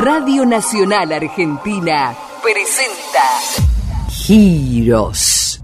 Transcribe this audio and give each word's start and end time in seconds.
Radio 0.00 0.44
Nacional 0.44 1.10
Argentina 1.14 2.14
presenta 2.42 3.22
Giros. 4.10 5.62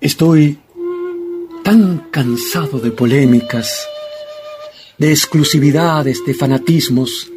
Estoy 0.00 0.58
tan 1.62 1.98
cansado 2.10 2.78
de 2.78 2.92
polémicas, 2.92 3.86
de 4.96 5.10
exclusividades, 5.10 6.24
de 6.24 6.32
fanatismos. 6.32 7.31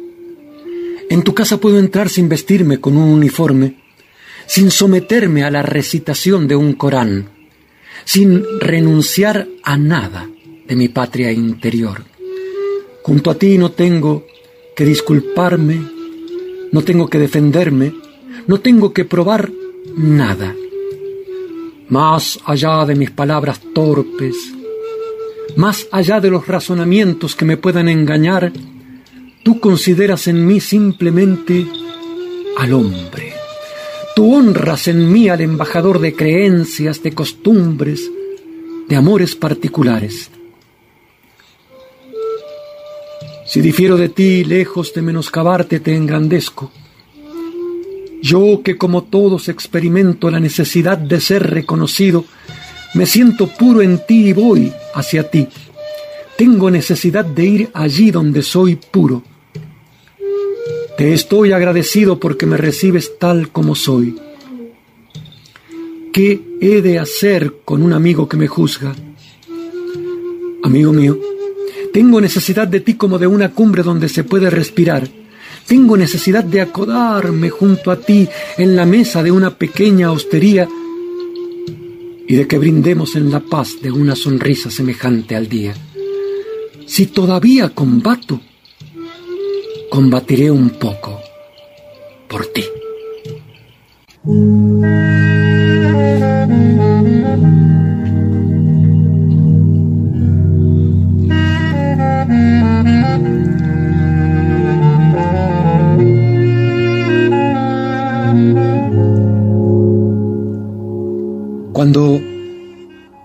En 1.08 1.22
tu 1.22 1.34
casa 1.34 1.58
puedo 1.58 1.78
entrar 1.78 2.08
sin 2.08 2.28
vestirme 2.28 2.80
con 2.80 2.96
un 2.96 3.08
uniforme, 3.10 3.76
sin 4.46 4.70
someterme 4.70 5.44
a 5.44 5.50
la 5.50 5.62
recitación 5.62 6.48
de 6.48 6.56
un 6.56 6.72
Corán, 6.72 7.28
sin 8.04 8.42
renunciar 8.60 9.48
a 9.62 9.76
nada 9.76 10.28
de 10.66 10.76
mi 10.76 10.88
patria 10.88 11.30
interior. 11.30 12.04
Junto 13.02 13.30
a 13.30 13.36
ti 13.36 13.56
no 13.56 13.70
tengo 13.70 14.26
que 14.74 14.84
disculparme, 14.84 15.80
no 16.72 16.82
tengo 16.82 17.08
que 17.08 17.18
defenderme, 17.18 17.94
no 18.46 18.60
tengo 18.60 18.92
que 18.92 19.04
probar 19.04 19.50
nada. 19.96 20.54
Más 21.88 22.38
allá 22.44 22.84
de 22.84 22.96
mis 22.96 23.12
palabras 23.12 23.60
torpes, 23.72 24.34
más 25.54 25.86
allá 25.92 26.20
de 26.20 26.30
los 26.30 26.46
razonamientos 26.48 27.36
que 27.36 27.44
me 27.44 27.56
puedan 27.56 27.88
engañar, 27.88 28.52
tú 29.46 29.60
consideras 29.60 30.26
en 30.26 30.44
mí 30.44 30.58
simplemente 30.58 31.68
al 32.58 32.72
hombre. 32.72 33.32
Tú 34.16 34.34
honras 34.34 34.88
en 34.88 35.12
mí 35.12 35.28
al 35.28 35.40
embajador 35.40 36.00
de 36.00 36.16
creencias, 36.16 37.00
de 37.00 37.12
costumbres, 37.12 38.10
de 38.88 38.96
amores 38.96 39.36
particulares. 39.36 40.32
Si 43.46 43.60
difiero 43.60 43.96
de 43.96 44.08
ti, 44.08 44.42
lejos 44.42 44.92
de 44.92 45.02
menoscabarte, 45.02 45.78
te 45.78 45.94
engrandezco. 45.94 46.72
Yo 48.20 48.62
que 48.64 48.76
como 48.76 49.04
todos 49.04 49.48
experimento 49.48 50.28
la 50.28 50.40
necesidad 50.40 50.98
de 50.98 51.20
ser 51.20 51.48
reconocido, 51.48 52.24
me 52.94 53.06
siento 53.06 53.46
puro 53.46 53.80
en 53.80 54.04
ti 54.08 54.30
y 54.30 54.32
voy 54.32 54.72
hacia 54.92 55.30
ti. 55.30 55.46
Tengo 56.36 56.68
necesidad 56.68 57.24
de 57.24 57.44
ir 57.44 57.70
allí 57.74 58.10
donde 58.10 58.42
soy 58.42 58.74
puro. 58.74 59.35
Te 60.96 61.12
estoy 61.12 61.52
agradecido 61.52 62.18
porque 62.18 62.46
me 62.46 62.56
recibes 62.56 63.18
tal 63.18 63.50
como 63.50 63.74
soy. 63.74 64.16
¿Qué 66.10 66.40
he 66.58 66.80
de 66.80 66.98
hacer 66.98 67.52
con 67.66 67.82
un 67.82 67.92
amigo 67.92 68.26
que 68.26 68.38
me 68.38 68.46
juzga? 68.46 68.94
Amigo 70.62 70.94
mío, 70.94 71.18
tengo 71.92 72.18
necesidad 72.18 72.66
de 72.66 72.80
ti 72.80 72.94
como 72.94 73.18
de 73.18 73.26
una 73.26 73.52
cumbre 73.52 73.82
donde 73.82 74.08
se 74.08 74.24
puede 74.24 74.48
respirar. 74.48 75.06
Tengo 75.66 75.98
necesidad 75.98 76.44
de 76.44 76.62
acodarme 76.62 77.50
junto 77.50 77.90
a 77.90 78.00
ti 78.00 78.26
en 78.56 78.74
la 78.74 78.86
mesa 78.86 79.22
de 79.22 79.32
una 79.32 79.50
pequeña 79.50 80.10
hostería 80.10 80.66
y 82.26 82.36
de 82.36 82.46
que 82.46 82.56
brindemos 82.56 83.16
en 83.16 83.30
la 83.30 83.40
paz 83.40 83.82
de 83.82 83.90
una 83.90 84.16
sonrisa 84.16 84.70
semejante 84.70 85.36
al 85.36 85.46
día. 85.46 85.74
Si 86.86 87.06
todavía 87.06 87.68
combato, 87.68 88.40
combatiré 89.90 90.50
un 90.50 90.70
poco 90.70 91.20
por 92.28 92.46
ti. 92.46 92.64
Cuando 111.72 112.20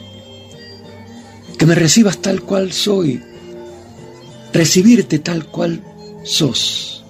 Que 1.57 1.65
me 1.65 1.73
recibas 1.73 2.19
tal 2.19 2.43
cual 2.43 2.71
soy, 2.73 3.23
recibirte 4.53 5.17
tal 5.17 5.47
cual 5.47 5.83
sos, 6.25 7.03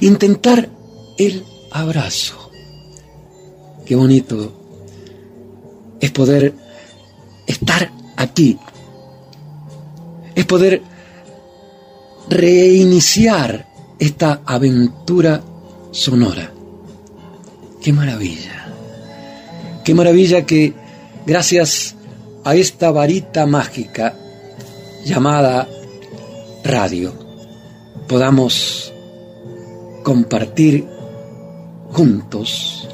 intentar 0.00 0.70
el 1.18 1.44
abrazo. 1.72 2.50
Qué 3.84 3.96
bonito 3.96 4.50
es 6.00 6.10
poder 6.10 6.54
estar 7.46 7.92
aquí, 8.16 8.58
es 10.34 10.46
poder 10.46 10.95
reiniciar 12.28 13.66
esta 13.98 14.42
aventura 14.44 15.42
sonora. 15.90 16.52
Qué 17.80 17.92
maravilla, 17.92 18.72
qué 19.84 19.94
maravilla 19.94 20.44
que 20.44 20.74
gracias 21.26 21.94
a 22.44 22.54
esta 22.54 22.90
varita 22.90 23.46
mágica 23.46 24.14
llamada 25.04 25.68
radio 26.64 27.12
podamos 28.08 28.92
compartir 30.02 30.86
juntos 31.92 32.88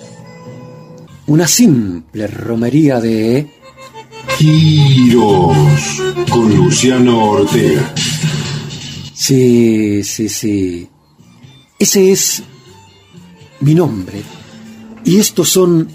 una 1.26 1.46
simple 1.46 2.26
romería 2.26 3.00
de 3.00 3.50
Giros 4.38 5.56
con 6.30 6.56
Luciano 6.56 7.30
Ortega. 7.30 7.94
Sí, 9.24 10.02
sí, 10.02 10.28
sí. 10.28 10.88
Ese 11.78 12.10
es 12.10 12.42
mi 13.60 13.72
nombre. 13.72 14.20
Y 15.04 15.18
estos 15.20 15.48
son 15.48 15.88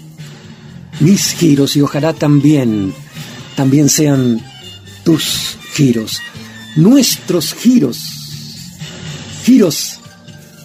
mis 1.00 1.34
giros 1.34 1.76
y 1.76 1.82
ojalá 1.82 2.14
también, 2.14 2.94
también 3.54 3.90
sean 3.90 4.40
tus 5.04 5.58
giros, 5.74 6.22
nuestros 6.76 7.52
giros. 7.52 7.98
Giros 9.44 10.00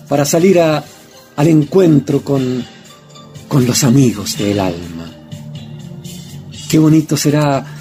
para 0.08 0.24
salir 0.24 0.58
al 0.62 1.48
encuentro 1.48 2.24
con, 2.24 2.66
con 3.50 3.66
los 3.66 3.84
amigos 3.84 4.38
del 4.38 4.62
alma. 4.62 5.12
Qué 6.70 6.80
bonito 6.80 7.18
será 7.18 7.73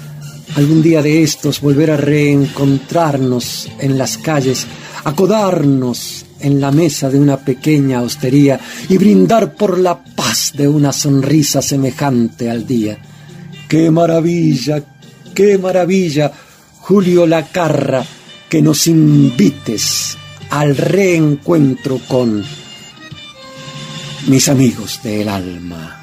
algún 0.55 0.81
día 0.81 1.01
de 1.01 1.23
estos 1.23 1.61
volver 1.61 1.91
a 1.91 1.97
reencontrarnos 1.97 3.69
en 3.79 3.97
las 3.97 4.17
calles, 4.17 4.67
acodarnos 5.03 6.25
en 6.39 6.59
la 6.59 6.71
mesa 6.71 7.09
de 7.09 7.19
una 7.19 7.37
pequeña 7.37 8.01
hostería 8.01 8.59
y 8.89 8.97
brindar 8.97 9.55
por 9.55 9.79
la 9.79 10.03
paz 10.03 10.51
de 10.55 10.67
una 10.67 10.91
sonrisa 10.91 11.61
semejante 11.61 12.49
al 12.49 12.67
día. 12.67 12.97
¡Qué 13.67 13.89
maravilla! 13.89 14.83
¡Qué 15.33 15.57
maravilla! 15.57 16.31
Julio 16.79 17.25
Lacarra, 17.25 18.05
que 18.49 18.61
nos 18.61 18.87
invites 18.87 20.17
al 20.49 20.75
reencuentro 20.75 21.99
con 22.07 22.43
mis 24.27 24.49
amigos 24.49 24.99
del 25.01 25.29
alma. 25.29 26.02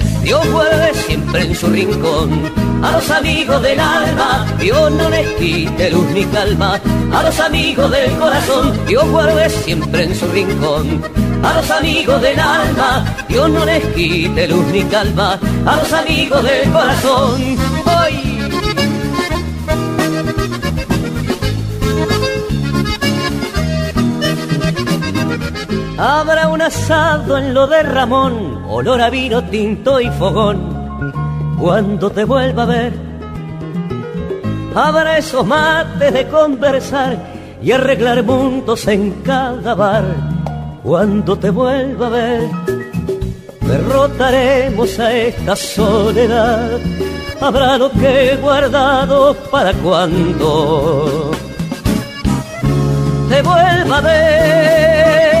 Dios 0.31 0.49
vuelve 0.49 0.93
siempre 0.93 1.41
en 1.41 1.53
su 1.53 1.67
rincón. 1.67 2.29
A 2.81 2.93
los 2.93 3.11
amigos 3.11 3.61
del 3.61 3.77
alma, 3.77 4.45
Dios 4.57 4.89
no 4.89 5.09
les 5.09 5.27
quite 5.31 5.91
luz 5.91 6.05
ni 6.11 6.23
calma. 6.23 6.79
A 7.11 7.23
los 7.23 7.37
amigos 7.37 7.91
del 7.91 8.17
corazón, 8.17 8.79
Dios 8.87 9.09
guarde 9.09 9.49
siempre 9.49 10.05
en 10.05 10.15
su 10.15 10.25
rincón. 10.27 11.03
A 11.43 11.55
los 11.55 11.69
amigos 11.69 12.21
del 12.21 12.39
alma, 12.39 13.03
Dios 13.27 13.49
no 13.49 13.65
les 13.65 13.85
quite 13.87 14.47
luz 14.47 14.65
ni 14.67 14.83
calma. 14.83 15.37
A 15.65 15.75
los 15.75 15.91
amigos 15.91 16.41
del 16.43 16.71
corazón, 16.71 17.57
hoy. 17.99 18.31
Habrá 25.97 26.47
un 26.47 26.61
asado 26.61 27.37
en 27.37 27.53
lo 27.53 27.67
de 27.67 27.83
Ramón, 27.83 28.50
olor 28.71 29.01
a 29.01 29.09
vino 29.09 29.43
tinto 29.43 29.99
y 29.99 30.09
fogón 30.11 30.57
cuando 31.59 32.09
te 32.09 32.23
vuelva 32.23 32.63
a 32.63 32.65
ver. 32.65 32.93
Habrá 34.73 35.17
esos 35.17 35.45
mates 35.45 36.13
de 36.13 36.27
conversar 36.27 37.17
y 37.61 37.73
arreglar 37.73 38.23
mundos 38.23 38.87
en 38.87 39.11
cada 39.23 39.75
bar 39.75 40.05
cuando 40.81 41.37
te 41.37 41.49
vuelva 41.49 42.07
a 42.07 42.09
ver. 42.09 42.49
Derrotaremos 43.59 44.99
a 44.99 45.13
esta 45.13 45.55
soledad, 45.55 46.79
habrá 47.41 47.77
lo 47.77 47.91
que 47.91 48.31
he 48.31 48.35
guardado 48.37 49.35
para 49.51 49.73
cuando 49.73 51.31
te 53.29 53.41
vuelva 53.41 53.97
a 53.97 54.01
ver. 54.01 55.40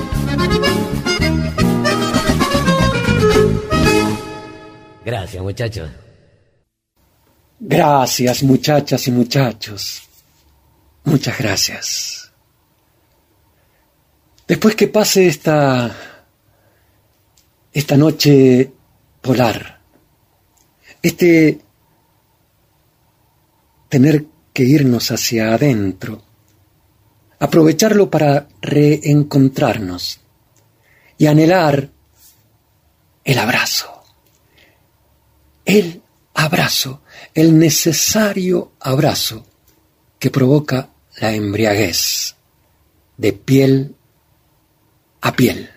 Muchachos. 5.39 5.89
Gracias, 7.59 8.43
muchachas 8.43 9.07
y 9.07 9.11
muchachos. 9.11 10.01
Muchas 11.03 11.37
gracias. 11.37 12.31
Después 14.47 14.75
que 14.75 14.87
pase 14.87 15.27
esta 15.27 15.95
esta 17.73 17.95
noche 17.95 18.71
polar, 19.21 19.79
este 21.01 21.61
tener 23.87 24.25
que 24.53 24.63
irnos 24.63 25.11
hacia 25.11 25.53
adentro, 25.53 26.21
aprovecharlo 27.39 28.09
para 28.09 28.47
reencontrarnos 28.61 30.19
y 31.17 31.27
anhelar 31.27 31.89
el 33.23 33.39
abrazo, 33.39 34.00
el 35.71 36.01
abrazo 36.33 37.01
el 37.33 37.57
necesario 37.57 38.73
abrazo 38.79 39.45
que 40.19 40.29
provoca 40.29 40.89
la 41.21 41.33
embriaguez 41.33 42.35
de 43.17 43.33
piel 43.33 43.95
a 45.21 45.33
piel. 45.33 45.69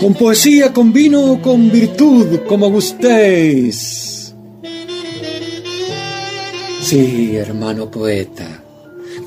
Con 0.00 0.14
poesía, 0.14 0.72
con 0.72 0.94
vino 0.94 1.32
o 1.32 1.42
con 1.42 1.70
virtud, 1.70 2.40
como 2.48 2.70
gustéis. 2.70 4.34
Sí, 6.80 7.36
hermano 7.36 7.90
poeta, 7.90 8.62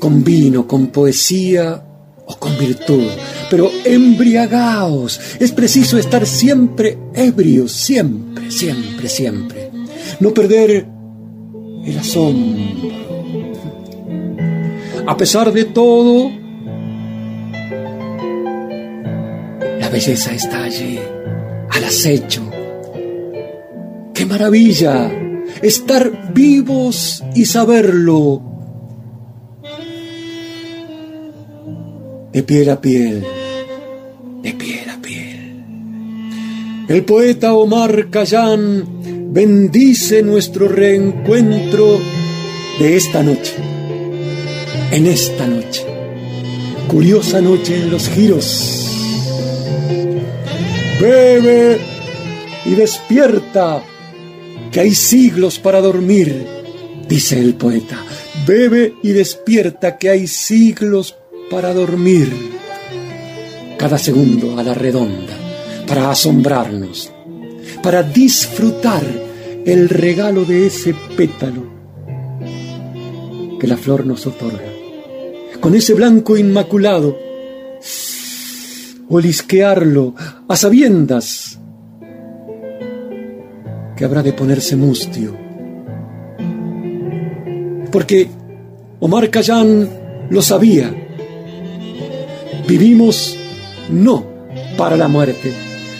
con 0.00 0.24
vino, 0.24 0.66
con 0.66 0.88
poesía 0.88 1.80
o 2.26 2.36
con 2.36 2.58
virtud, 2.58 3.06
pero 3.48 3.70
embriagaos. 3.84 5.20
Es 5.38 5.52
preciso 5.52 5.96
estar 5.96 6.26
siempre 6.26 6.98
ebrios, 7.14 7.70
siempre, 7.70 8.50
siempre, 8.50 9.08
siempre. 9.08 9.70
No 10.18 10.34
perder 10.34 10.86
el 11.84 11.98
asombro. 11.98 12.64
A 15.06 15.16
pesar 15.16 15.52
de 15.52 15.66
todo, 15.66 16.32
belleza 19.94 20.34
está 20.34 20.64
allí, 20.64 20.98
al 21.70 21.84
acecho. 21.84 22.42
¡Qué 24.12 24.26
maravilla! 24.26 25.08
Estar 25.62 26.34
vivos 26.34 27.22
y 27.36 27.44
saberlo. 27.44 28.42
De 32.32 32.42
piel 32.42 32.70
a 32.70 32.80
piel, 32.80 33.24
de 34.42 34.52
piel 34.54 34.90
a 34.90 35.00
piel. 35.00 35.64
El 36.88 37.04
poeta 37.04 37.54
Omar 37.54 38.10
Khayyam 38.10 39.32
bendice 39.32 40.22
nuestro 40.24 40.66
reencuentro 40.66 42.00
de 42.80 42.96
esta 42.96 43.22
noche, 43.22 43.54
en 44.90 45.06
esta 45.06 45.46
noche, 45.46 45.86
curiosa 46.88 47.40
noche 47.40 47.76
en 47.76 47.92
los 47.92 48.08
giros. 48.08 48.83
Bebe 51.04 51.78
y 52.64 52.74
despierta, 52.74 53.82
que 54.72 54.80
hay 54.80 54.94
siglos 54.94 55.58
para 55.58 55.82
dormir, 55.82 56.46
dice 57.06 57.38
el 57.38 57.56
poeta. 57.56 58.02
Bebe 58.46 58.94
y 59.02 59.10
despierta, 59.10 59.98
que 59.98 60.08
hay 60.08 60.26
siglos 60.26 61.14
para 61.50 61.74
dormir. 61.74 62.32
Cada 63.76 63.98
segundo 63.98 64.58
a 64.58 64.62
la 64.62 64.72
redonda, 64.72 65.36
para 65.86 66.10
asombrarnos, 66.10 67.12
para 67.82 68.02
disfrutar 68.02 69.02
el 69.66 69.90
regalo 69.90 70.46
de 70.46 70.68
ese 70.68 70.94
pétalo 71.18 71.64
que 73.60 73.66
la 73.66 73.76
flor 73.76 74.06
nos 74.06 74.26
otorga. 74.26 74.72
Con 75.60 75.74
ese 75.74 75.92
blanco 75.92 76.38
inmaculado, 76.38 77.23
olisquearlo 79.08 80.14
a 80.48 80.56
sabiendas 80.56 81.58
que 83.96 84.04
habrá 84.04 84.22
de 84.22 84.32
ponerse 84.32 84.76
mustio. 84.76 85.36
Porque 87.90 88.28
Omar 89.00 89.30
Khayyam 89.30 89.88
lo 90.30 90.42
sabía. 90.42 90.92
Vivimos 92.66 93.36
no 93.90 94.24
para 94.76 94.96
la 94.96 95.08
muerte, 95.08 95.52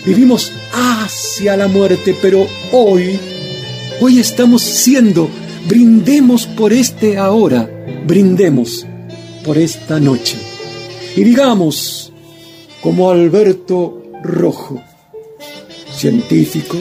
vivimos 0.05 0.51
hacia 0.73 1.55
la 1.55 1.67
muerte, 1.67 2.15
pero 2.21 2.45
hoy, 2.71 3.19
hoy 4.01 4.19
estamos 4.19 4.63
siendo, 4.63 5.29
brindemos 5.69 6.47
por 6.47 6.73
este 6.73 7.17
ahora, 7.17 7.69
brindemos 8.05 8.85
por 9.45 9.57
esta 9.57 9.99
noche. 9.99 10.37
Y 11.15 11.23
digamos, 11.23 12.04
como 12.85 13.09
Alberto 13.09 14.03
Rojo, 14.21 14.79
científico, 15.91 16.77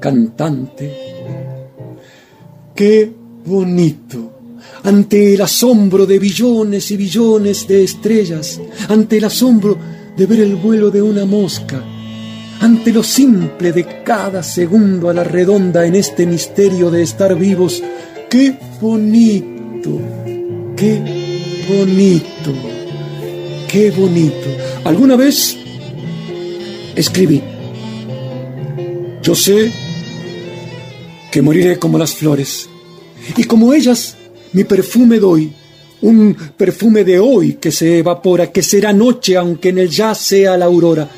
cantante, 0.00 0.92
qué 2.74 3.12
bonito 3.46 4.32
ante 4.82 5.34
el 5.34 5.40
asombro 5.40 6.04
de 6.04 6.18
billones 6.18 6.90
y 6.90 6.96
billones 6.96 7.68
de 7.68 7.84
estrellas, 7.84 8.60
ante 8.88 9.18
el 9.18 9.24
asombro 9.26 9.78
de 10.16 10.26
ver 10.26 10.40
el 10.40 10.56
vuelo 10.56 10.90
de 10.90 11.00
una 11.00 11.24
mosca, 11.24 11.80
ante 12.60 12.92
lo 12.92 13.04
simple 13.04 13.70
de 13.70 14.02
cada 14.02 14.42
segundo 14.42 15.10
a 15.10 15.14
la 15.14 15.22
redonda 15.22 15.86
en 15.86 15.94
este 15.94 16.26
misterio 16.26 16.90
de 16.90 17.02
estar 17.02 17.38
vivos. 17.38 17.80
¡Qué 18.28 18.58
bonito! 18.80 20.00
¡Qué 20.74 20.98
bonito! 21.68 22.73
¡Qué 23.74 23.90
bonito! 23.90 24.46
Alguna 24.84 25.16
vez 25.16 25.56
escribí, 26.94 27.42
yo 29.20 29.34
sé 29.34 29.72
que 31.32 31.42
moriré 31.42 31.76
como 31.80 31.98
las 31.98 32.14
flores, 32.14 32.68
y 33.36 33.42
como 33.42 33.74
ellas 33.74 34.16
mi 34.52 34.62
perfume 34.62 35.18
doy, 35.18 35.52
un 36.02 36.36
perfume 36.56 37.02
de 37.02 37.18
hoy 37.18 37.54
que 37.54 37.72
se 37.72 37.98
evapora, 37.98 38.52
que 38.52 38.62
será 38.62 38.92
noche 38.92 39.36
aunque 39.36 39.70
en 39.70 39.78
el 39.78 39.90
ya 39.90 40.14
sea 40.14 40.56
la 40.56 40.66
aurora. 40.66 41.10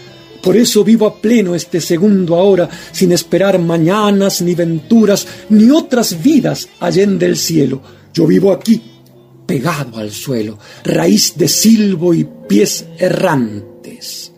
Por 0.43 0.57
eso 0.57 0.83
vivo 0.83 1.05
a 1.05 1.21
pleno 1.21 1.55
este 1.55 1.79
segundo 1.79 2.37
ahora, 2.37 2.71
sin 2.91 3.13
esperar 3.13 3.59
mañanas, 3.59 4.41
ni 4.41 4.55
venturas, 4.55 5.29
ni 5.51 5.69
otras 5.71 6.23
vidas 6.23 6.71
allende 6.81 7.27
del 7.27 7.37
cielo. 7.37 7.83
Yo 8.15 8.27
vivo 8.27 8.51
aquí, 8.51 8.81
pegado 9.47 9.99
al 9.99 10.11
suelo, 10.11 10.59
raíz 10.85 11.37
de 11.37 11.49
silbo 11.49 12.13
y 12.13 12.29
pies 12.49 12.87
errantes. 12.99 14.33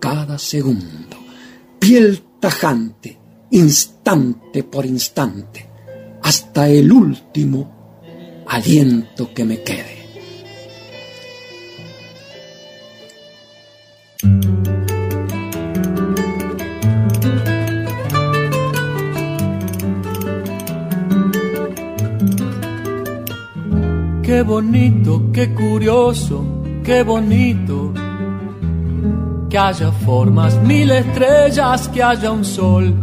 Cada 0.00 0.38
segundo, 0.38 1.16
piel 1.78 2.22
tajante, 2.40 3.18
instante 3.50 4.62
por 4.64 4.86
instante, 4.86 5.66
hasta 6.22 6.68
el 6.68 6.92
último 6.92 8.42
aliento 8.46 9.32
que 9.32 9.44
me 9.44 9.62
quede. 9.62 9.97
Qué 24.38 24.44
bonito, 24.44 25.32
qué 25.32 25.52
curioso, 25.52 26.44
qué 26.84 27.02
bonito. 27.02 27.92
Que 29.50 29.58
haya 29.58 29.90
formas, 29.90 30.56
mil 30.62 30.92
estrellas, 30.92 31.88
que 31.88 32.00
haya 32.00 32.30
un 32.30 32.44
sol. 32.44 32.94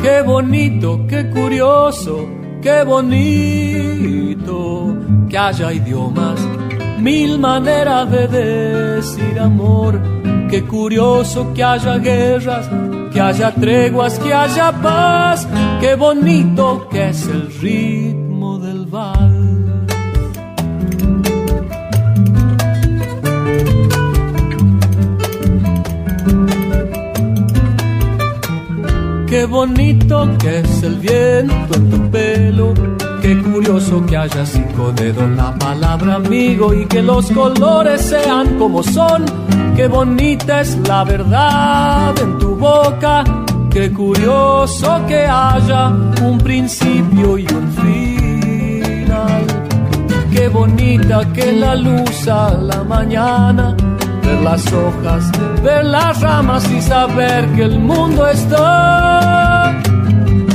Qué 0.00 0.22
bonito, 0.22 1.04
qué 1.08 1.28
curioso, 1.30 2.28
qué 2.62 2.84
bonito 2.84 4.96
que 5.28 5.36
haya 5.36 5.72
idiomas, 5.72 6.38
mil 7.00 7.40
maneras 7.40 8.08
de 8.12 8.28
decir 8.28 9.40
amor, 9.40 10.00
qué 10.48 10.62
curioso 10.62 11.52
que 11.52 11.64
haya 11.64 11.98
guerras, 11.98 12.70
que 13.12 13.20
haya 13.20 13.52
treguas, 13.52 14.20
que 14.20 14.32
haya 14.32 14.70
paz, 14.70 15.48
qué 15.80 15.96
bonito 15.96 16.86
que 16.88 17.08
es 17.08 17.26
el 17.26 17.52
ritmo 17.60 18.60
del 18.60 18.86
val. 18.86 19.27
Qué 29.30 29.44
bonito 29.44 30.26
que 30.38 30.60
es 30.60 30.82
el 30.82 30.96
viento 30.96 31.74
en 31.74 31.90
tu 31.90 32.10
pelo. 32.10 32.72
Qué 33.20 33.42
curioso 33.42 34.04
que 34.06 34.16
haya 34.16 34.46
cinco 34.46 34.90
dedos 34.92 35.28
la 35.36 35.54
palabra 35.58 36.14
amigo 36.14 36.72
y 36.72 36.86
que 36.86 37.02
los 37.02 37.30
colores 37.32 38.00
sean 38.00 38.58
como 38.58 38.82
son. 38.82 39.26
Qué 39.76 39.86
bonita 39.86 40.62
es 40.62 40.78
la 40.88 41.04
verdad 41.04 42.18
en 42.18 42.38
tu 42.38 42.56
boca. 42.56 43.22
Qué 43.70 43.92
curioso 43.92 45.04
que 45.06 45.26
haya 45.26 45.88
un 46.22 46.38
principio 46.38 47.36
y 47.36 47.46
un 47.52 47.70
final. 49.02 49.44
Qué 50.32 50.48
bonita 50.48 51.30
que 51.34 51.52
la 51.52 51.74
luz 51.74 52.26
a 52.28 52.54
la 52.54 52.82
mañana 52.82 53.76
ver 54.28 54.42
las 54.42 54.72
hojas, 54.72 55.32
ver 55.62 55.84
las 55.84 56.20
ramas 56.20 56.70
y 56.70 56.80
saber 56.82 57.46
que 57.54 57.62
el 57.62 57.78
mundo 57.78 58.26
está 58.28 59.72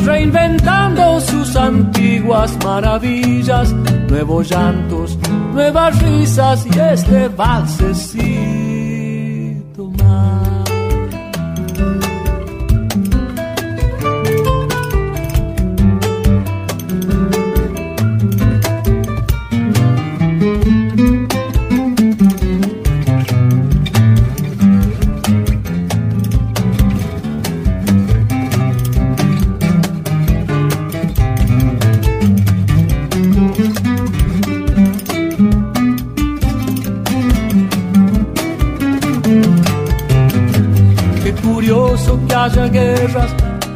reinventando 0.06 1.20
sus 1.22 1.56
antiguas 1.56 2.56
maravillas, 2.64 3.74
nuevos 4.10 4.50
llantos, 4.50 5.18
nuevas 5.54 6.00
risas 6.04 6.66
y 6.68 6.80
este 6.80 7.30
valsecito 7.30 8.43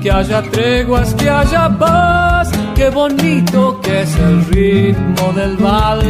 que 0.01 0.11
haya 0.11 0.41
treguas, 0.41 1.13
que 1.13 1.29
haya 1.29 1.69
paz, 1.77 2.49
qué 2.75 2.89
bonito 2.89 3.79
que 3.81 4.01
es 4.01 4.15
el 4.15 4.45
ritmo 4.45 5.33
del 5.33 5.57
vals. 5.57 6.05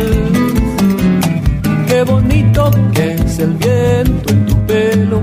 Qué 1.88 2.04
bonito 2.04 2.72
que 2.94 3.16
es 3.16 3.40
el 3.40 3.54
viento 3.56 4.34
en 4.34 4.46
tu 4.46 4.66
pelo. 4.66 5.22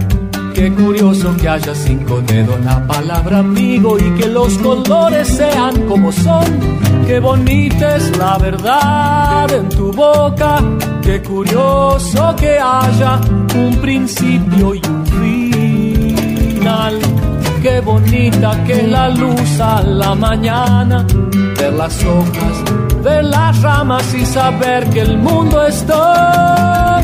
Qué 0.54 0.73
curioso 0.73 1.37
que 1.37 1.49
haya 1.49 1.75
cinco 1.75 2.20
dedos 2.26 2.58
la 2.64 2.87
palabra 2.87 3.38
amigo 3.38 3.96
y 3.99 4.20
que 4.20 4.28
los 4.28 4.56
colores 4.58 5.28
sean 5.28 5.82
como 5.87 6.11
son. 6.11 6.44
Qué 7.06 7.20
bonita 7.20 7.96
es 7.96 8.16
la 8.16 8.38
verdad 8.38 9.52
en 9.52 9.68
tu 9.68 9.92
boca. 9.92 10.62
Qué 11.02 11.23
curioso 11.23 12.34
que 12.37 12.58
haya 12.58 13.20
un 13.54 13.76
principio 13.80 14.75
y 14.75 14.80
un 14.87 15.06
final 15.06 17.13
qué 17.64 17.80
bonita 17.80 18.62
que 18.66 18.83
la 18.83 19.09
luz 19.09 19.59
a 19.59 19.83
la 19.83 20.14
mañana, 20.14 21.06
ver 21.59 21.73
las 21.73 22.04
hojas, 22.04 22.56
ver 23.02 23.25
las 23.25 23.62
ramas 23.62 24.14
y 24.14 24.26
saber 24.26 24.90
que 24.90 25.00
el 25.00 25.16
mundo 25.16 25.66
está 25.66 27.00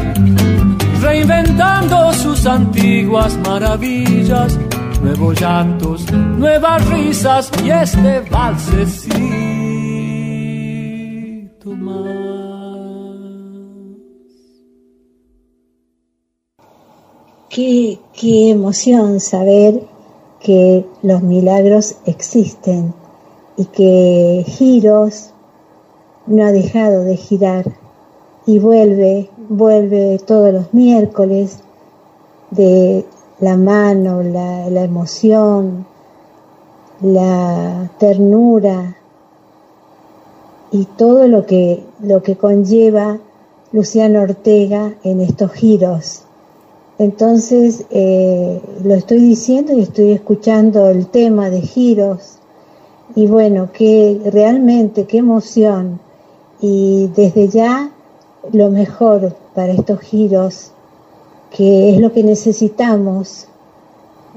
reinventando 1.00 2.12
sus 2.12 2.45
antiguas 2.45 3.38
maravillas, 3.38 4.59
nuevos 5.02 5.40
llantos, 5.40 6.12
nuevas 6.12 6.87
risas 6.90 7.50
y 7.64 7.71
este 7.71 8.21
valsecito 8.31 9.11
más. 11.71 12.05
Qué, 17.49 17.99
qué 18.12 18.50
emoción 18.50 19.21
saber 19.21 20.00
que 20.40 20.87
los 21.02 21.23
milagros 21.23 21.97
existen 22.06 22.94
y 23.56 23.66
que 23.66 24.44
Giros 24.47 25.32
no 26.26 26.44
ha 26.44 26.52
dejado 26.52 27.04
de 27.04 27.16
girar 27.16 27.66
y 28.47 28.59
vuelve, 28.59 29.28
vuelve 29.49 30.18
todos 30.26 30.52
los 30.52 30.73
miércoles 30.73 31.59
de 32.50 33.04
la 33.38 33.56
mano, 33.56 34.23
la, 34.23 34.66
emoción, 34.82 35.87
la 37.02 37.90
ternura 37.99 38.97
y 40.73 40.85
todo 40.85 41.28
lo 41.28 41.44
que, 41.47 41.85
lo 42.00 42.23
que 42.23 42.37
conlleva 42.37 43.18
Luciano 43.73 44.23
Ortega 44.23 44.94
en 45.04 45.20
estos 45.20 45.52
giros 45.52 46.25
entonces, 47.00 47.87
eh, 47.88 48.61
lo 48.85 48.95
estoy 48.95 49.23
diciendo 49.23 49.73
y 49.73 49.80
estoy 49.80 50.12
escuchando 50.12 50.90
el 50.90 51.07
tema 51.07 51.49
de 51.49 51.62
giros. 51.62 52.37
Y 53.14 53.26
bueno, 53.26 53.71
que 53.73 54.21
realmente, 54.26 55.07
qué 55.07 55.16
emoción. 55.16 55.99
Y 56.61 57.07
desde 57.16 57.49
ya, 57.49 57.90
lo 58.52 58.69
mejor 58.69 59.35
para 59.54 59.73
estos 59.73 60.00
giros, 60.00 60.73
que 61.50 61.88
es 61.88 61.99
lo 62.02 62.12
que 62.12 62.23
necesitamos, 62.23 63.47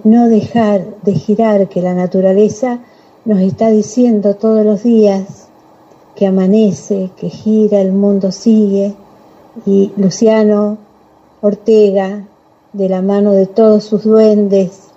no 0.06 0.30
dejar 0.30 0.86
de 1.02 1.16
girar, 1.16 1.68
que 1.68 1.82
la 1.82 1.94
naturaleza 1.94 2.80
nos 3.26 3.42
está 3.42 3.72
diciendo 3.72 4.36
todos 4.36 4.66
los 4.66 4.84
días 4.84 5.50
que 6.16 6.28
amanece, 6.28 7.12
que 7.18 7.28
gira, 7.28 7.82
el 7.82 7.92
mundo 7.92 8.32
sigue. 8.32 8.96
Y 9.66 9.92
Luciano 9.98 10.78
Ortega, 11.42 12.24
de 12.74 12.90
la 12.90 13.02
mano 13.02 13.34
de 13.34 13.46
todos 13.46 13.84
sus 13.84 14.04
duendes, 14.04 14.90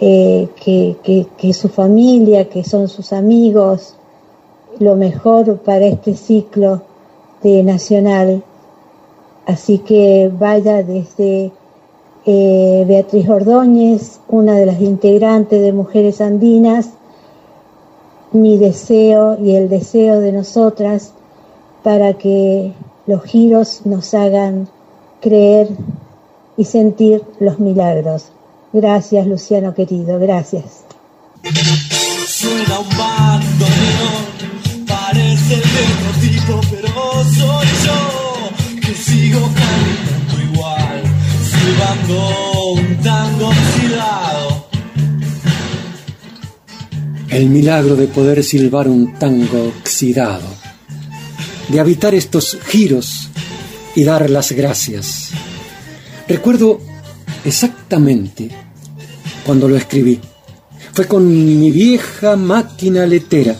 eh, 0.00 0.48
que, 0.56 1.52
su 1.52 1.68
familia, 1.68 2.48
que 2.48 2.64
son 2.64 2.88
sus 2.88 3.12
amigos, 3.12 3.94
lo 4.80 4.96
mejor 4.96 5.58
para 5.58 5.86
este 5.86 6.14
ciclo 6.14 6.82
de 7.42 7.62
Nacional. 7.62 8.42
Así 9.46 9.78
que 9.78 10.32
vaya 10.36 10.82
desde 10.82 11.52
eh, 12.26 12.84
Beatriz 12.88 13.28
Ordóñez, 13.28 14.20
una 14.28 14.56
de 14.56 14.66
las 14.66 14.80
integrantes 14.80 15.62
de 15.62 15.72
Mujeres 15.72 16.20
Andinas, 16.20 16.90
mi 18.32 18.58
deseo 18.58 19.38
y 19.40 19.54
el 19.54 19.68
deseo 19.68 20.18
de 20.18 20.32
nosotras 20.32 21.12
para 21.84 22.14
que 22.14 22.72
los 23.06 23.22
giros 23.22 23.82
nos 23.84 24.12
hagan 24.12 24.66
creer 25.20 25.68
y 26.56 26.64
sentir 26.64 27.22
los 27.40 27.58
milagros. 27.58 28.30
Gracias, 28.72 29.26
Luciano 29.26 29.74
querido, 29.74 30.18
gracias. 30.18 30.84
Suena 32.26 32.80
un 32.80 32.88
parece 34.86 35.54
el 35.54 35.60
mismo 35.60 36.10
tipo, 36.20 36.60
pero 36.70 36.92
soy 37.24 37.66
yo 37.84 38.80
que 38.80 38.94
sigo 38.94 39.40
caminando 39.40 40.52
igual, 40.52 41.02
silbando 41.50 42.72
un 42.72 42.96
tango 43.02 43.48
oxidado. 43.48 44.66
El 47.28 47.46
milagro 47.46 47.96
de 47.96 48.06
poder 48.06 48.42
silbar 48.44 48.88
un 48.88 49.14
tango 49.14 49.72
oxidado, 49.78 50.46
de 51.68 51.80
habitar 51.80 52.14
estos 52.14 52.58
giros 52.66 53.28
y 53.96 54.04
dar 54.04 54.30
las 54.30 54.52
gracias 54.52 55.32
Recuerdo 56.26 56.80
exactamente 57.44 58.50
cuando 59.44 59.68
lo 59.68 59.76
escribí. 59.76 60.20
Fue 60.92 61.06
con 61.06 61.28
mi 61.28 61.70
vieja 61.70 62.36
máquina 62.36 63.04
letera. 63.04 63.56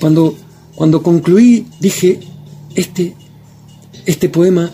Cuando, 0.00 0.34
cuando 0.74 1.02
concluí 1.02 1.66
dije, 1.78 2.18
este, 2.74 3.14
este 4.04 4.28
poema, 4.28 4.70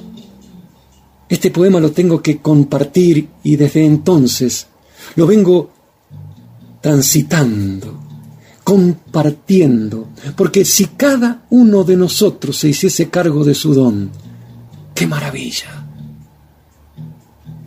este 1.29 1.51
poema 1.51 1.79
lo 1.79 1.93
tengo 1.93 2.23
que 2.23 2.39
compartir 2.39 3.29
y 3.43 3.57
desde 3.57 3.85
entonces 3.85 4.69
lo 5.17 5.27
vengo 5.27 5.71
transitando, 6.81 8.01
compartiendo, 8.65 10.09
porque 10.37 10.65
si 10.65 10.87
cada 10.87 11.45
uno 11.51 11.85
de 11.85 11.97
nosotros 11.97 12.57
se 12.57 12.69
hiciese 12.69 13.11
cargo 13.11 13.45
de 13.45 13.55
su 13.55 13.75
don, 13.75 14.11
qué 14.95 15.07
maravilla 15.07 15.78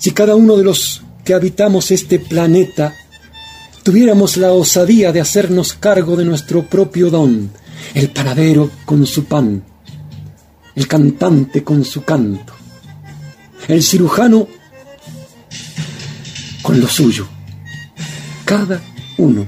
si 0.02 0.14
cada 0.14 0.36
uno 0.36 0.58
de 0.58 0.64
los 0.64 1.04
que 1.24 1.36
habitamos 1.36 1.92
este 1.92 2.18
planeta 2.18 2.96
tuviéramos 3.84 4.36
la 4.36 4.52
osadía 4.52 5.12
de 5.12 5.22
hacernos 5.22 5.74
cargo 5.74 6.16
de 6.16 6.26
nuestro 6.26 6.68
propio 6.68 7.12
don, 7.12 7.52
el 7.94 8.10
panadero 8.10 8.72
con 8.84 9.06
su 9.06 9.26
pan, 9.26 9.64
el 10.76 10.88
cantante 10.88 11.64
con 11.64 11.86
su 11.86 12.04
canto, 12.04 12.52
el 13.68 13.84
cirujano 13.84 14.48
con 16.64 16.80
lo 16.80 16.88
suyo, 16.88 17.28
cada 18.44 18.82
uno, 19.20 19.46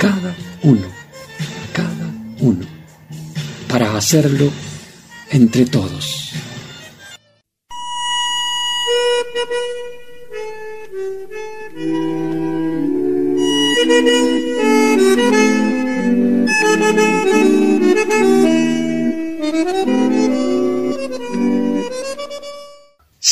cada 0.00 0.34
uno, 0.64 0.86
cada 1.72 2.10
uno, 2.40 2.66
para 3.68 3.96
hacerlo 3.96 4.50
entre 5.30 5.64
todos. 5.66 6.32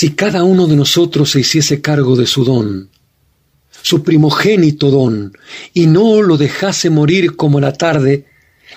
Si 0.01 0.11
cada 0.11 0.45
uno 0.45 0.69
de 0.69 0.77
nosotros 0.77 1.33
se 1.33 1.41
hiciese 1.41 1.81
cargo 1.81 2.15
de 2.15 2.27
su 2.27 2.45
don, 2.45 2.89
su 3.83 4.05
primogénito 4.05 4.91
don, 4.91 5.37
y 5.75 5.87
no 5.87 6.23
lo 6.23 6.37
dejase 6.37 6.89
morir 6.89 7.35
como 7.35 7.59
la 7.59 7.73
tarde, 7.73 8.27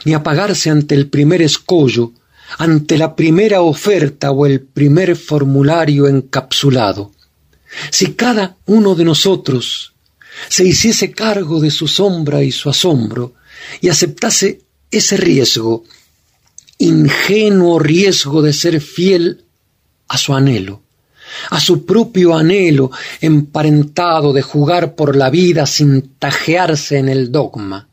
ni 0.04 0.14
apagarse 0.14 0.72
ante 0.72 0.96
el 0.96 1.10
primer 1.10 1.44
escollo, 1.44 2.14
ante 2.58 2.98
la 2.98 3.16
primera 3.16 3.62
oferta 3.62 4.32
o 4.32 4.48
el 4.48 4.62
primer 4.62 5.16
formulario 5.16 6.08
encapsulado. 6.08 7.12
Si 7.92 8.14
cada 8.14 8.58
uno 8.66 8.96
de 8.96 9.06
nosotros 9.06 9.94
se 10.50 10.66
hiciese 10.66 11.12
cargo 11.12 11.60
de 11.60 11.72
su 11.72 11.88
sombra 11.88 12.42
y 12.42 12.52
su 12.52 12.70
asombro 12.70 13.36
y 13.80 13.90
aceptase 13.90 14.62
ese 14.92 15.18
riesgo, 15.18 15.84
ingenuo 16.78 17.80
riesgo 17.80 18.42
de 18.42 18.54
ser 18.54 18.82
fiel 18.82 19.46
a 20.10 20.18
su 20.18 20.34
anhelo, 20.34 20.82
a 21.50 21.60
su 21.60 21.86
propio 21.86 22.36
anhelo 22.36 22.92
emparentado 23.22 24.34
de 24.34 24.42
jugar 24.42 24.96
por 24.96 25.16
la 25.16 25.30
vida 25.30 25.66
sin 25.66 26.16
tajearse 26.20 26.98
en 26.98 27.08
el 27.08 27.32
dogma. 27.32 27.88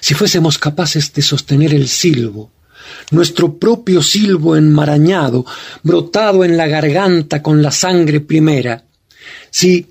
Si 0.00 0.14
fuésemos 0.14 0.58
capaces 0.58 1.12
de 1.12 1.22
sostener 1.22 1.74
el 1.74 1.86
silbo, 1.86 2.50
nuestro 3.10 3.58
propio 3.58 4.02
silbo 4.02 4.56
enmarañado, 4.56 5.44
brotado 5.82 6.44
en 6.44 6.56
la 6.56 6.66
garganta 6.66 7.42
con 7.42 7.62
la 7.62 7.70
sangre 7.70 8.20
primera, 8.20 8.84
si 9.50 9.86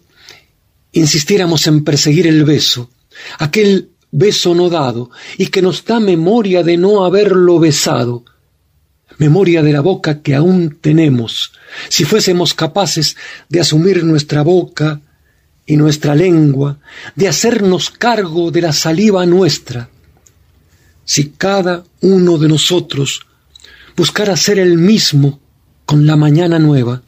insistiéramos 0.94 1.68
en 1.68 1.84
perseguir 1.84 2.28
el 2.28 2.44
beso, 2.44 2.90
aquel 3.38 3.91
beso 4.12 4.54
no 4.54 4.70
dado 4.70 5.10
y 5.38 5.48
que 5.48 5.62
nos 5.62 5.84
da 5.86 6.00
memoria 6.00 6.64
de 6.64 6.78
no 6.78 7.06
haberlo 7.06 7.60
besado, 7.60 8.26
memoria 9.18 9.64
de 9.64 9.74
la 9.74 9.82
boca 9.82 10.22
que 10.22 10.36
aún 10.36 10.78
tenemos, 10.82 11.54
si 11.90 12.04
fuésemos 12.04 12.54
capaces 12.54 13.16
de 13.50 13.62
asumir 13.62 14.04
nuestra 14.04 14.42
boca 14.42 15.02
y 15.66 15.78
nuestra 15.78 16.16
lengua, 16.16 16.80
de 17.16 17.28
hacernos 17.28 17.90
cargo 17.90 18.52
de 18.52 18.62
la 18.62 18.74
saliva 18.74 19.26
nuestra, 19.26 19.90
si 21.06 21.30
cada 21.32 21.84
uno 22.02 22.38
de 22.38 22.48
nosotros 22.48 23.22
buscara 23.96 24.36
ser 24.38 24.60
el 24.60 24.78
mismo 24.78 25.40
con 25.86 26.06
la 26.06 26.16
mañana 26.16 26.60
nueva, 26.60 27.04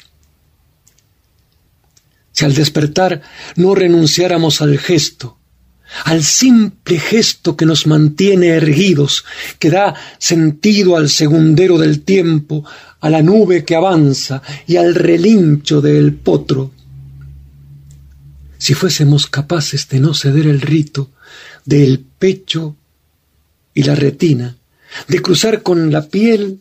si 2.32 2.46
al 2.46 2.54
despertar 2.54 3.22
no 3.56 3.76
renunciáramos 3.76 4.62
al 4.62 4.78
gesto, 4.78 5.38
al 6.06 6.24
simple 6.24 7.00
gesto 7.00 7.56
que 7.56 7.66
nos 7.66 7.88
mantiene 7.88 8.48
erguidos, 8.48 9.26
que 9.60 9.70
da 9.70 9.94
sentido 10.18 10.98
al 10.98 11.10
segundero 11.10 11.78
del 11.78 12.02
tiempo, 12.02 12.66
a 13.00 13.10
la 13.10 13.22
nube 13.22 13.64
que 13.66 13.76
avanza 13.76 14.42
y 14.66 14.78
al 14.78 14.96
relincho 14.96 15.82
del 15.82 16.14
potro. 16.14 16.72
Si 18.58 18.74
fuésemos 18.74 19.28
capaces 19.28 19.88
de 19.90 20.00
no 20.00 20.14
ceder 20.14 20.48
el 20.48 20.62
rito 20.62 21.12
del 21.66 22.00
pecho 22.00 22.76
y 23.74 23.84
la 23.84 23.96
retina, 23.96 24.56
de 25.08 25.22
cruzar 25.22 25.64
con 25.64 25.92
la 25.92 26.08
piel 26.08 26.60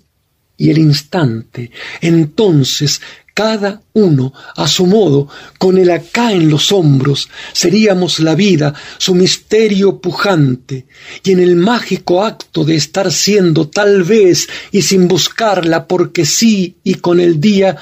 y 0.63 0.71
el 0.71 0.79
instante, 0.79 1.73
entonces 2.01 3.01
cada 3.35 3.83
uno 3.95 4.33
a 4.55 4.69
su 4.69 4.87
modo, 4.87 5.27
con 5.59 5.77
el 5.77 5.91
acá 5.91 6.33
en 6.33 6.49
los 6.49 6.71
hombros, 6.71 7.29
seríamos 7.53 8.21
la 8.21 8.37
vida, 8.37 8.73
su 8.97 9.13
misterio 9.17 9.99
pujante, 10.01 10.87
y 11.25 11.33
en 11.33 11.41
el 11.41 11.57
mágico 11.57 12.23
acto 12.23 12.65
de 12.65 12.77
estar 12.77 13.11
siendo 13.11 13.67
tal 13.67 14.05
vez 14.05 14.47
y 14.71 14.83
sin 14.83 15.09
buscarla 15.09 15.89
porque 15.89 16.25
sí 16.25 16.77
y 16.85 16.95
con 16.95 17.19
el 17.19 17.41
día, 17.41 17.77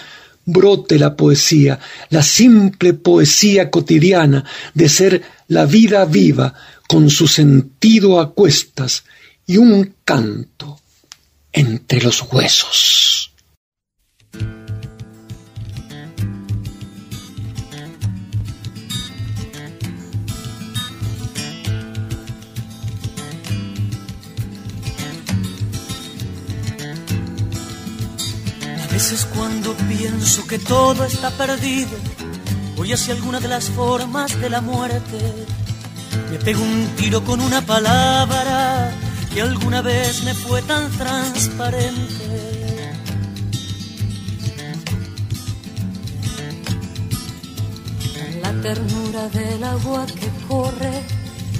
brote 0.47 0.99
la 0.99 1.15
poesía, 1.17 1.79
la 2.09 2.23
simple 2.23 2.95
poesía 2.95 3.71
cotidiana 3.71 4.47
de 4.73 4.89
ser 4.89 5.23
la 5.49 5.67
vida 5.67 6.07
viva 6.07 6.55
con 6.89 7.11
su 7.11 7.29
sentido 7.29 8.21
a 8.21 8.33
cuestas 8.33 9.05
y 9.47 9.59
un 9.59 9.97
canto 10.03 10.80
entre 11.53 12.03
los 12.03 12.23
huesos. 12.33 13.21
veces 29.01 29.27
cuando 29.35 29.75
pienso 29.89 30.47
que 30.47 30.59
todo 30.59 31.05
está 31.05 31.31
perdido, 31.31 31.97
voy 32.77 32.93
hacia 32.93 33.15
alguna 33.15 33.41
de 33.41 33.49
las 33.49 33.71
formas 33.71 34.39
de 34.39 34.51
la 34.51 34.61
muerte. 34.61 35.19
Me 36.31 36.37
pego 36.39 36.63
un 36.63 36.87
tiro 36.97 37.25
con 37.25 37.41
una 37.41 37.63
palabra 37.63 38.93
que 39.33 39.43
alguna 39.43 39.83
vez 39.83 40.23
me 40.25 40.35
fue 40.35 40.63
tan 40.63 40.91
transparente. 40.93 42.27
La 48.43 48.53
ternura 48.63 49.29
del 49.29 49.65
agua 49.65 50.07
que 50.07 50.29
corre, 50.49 51.03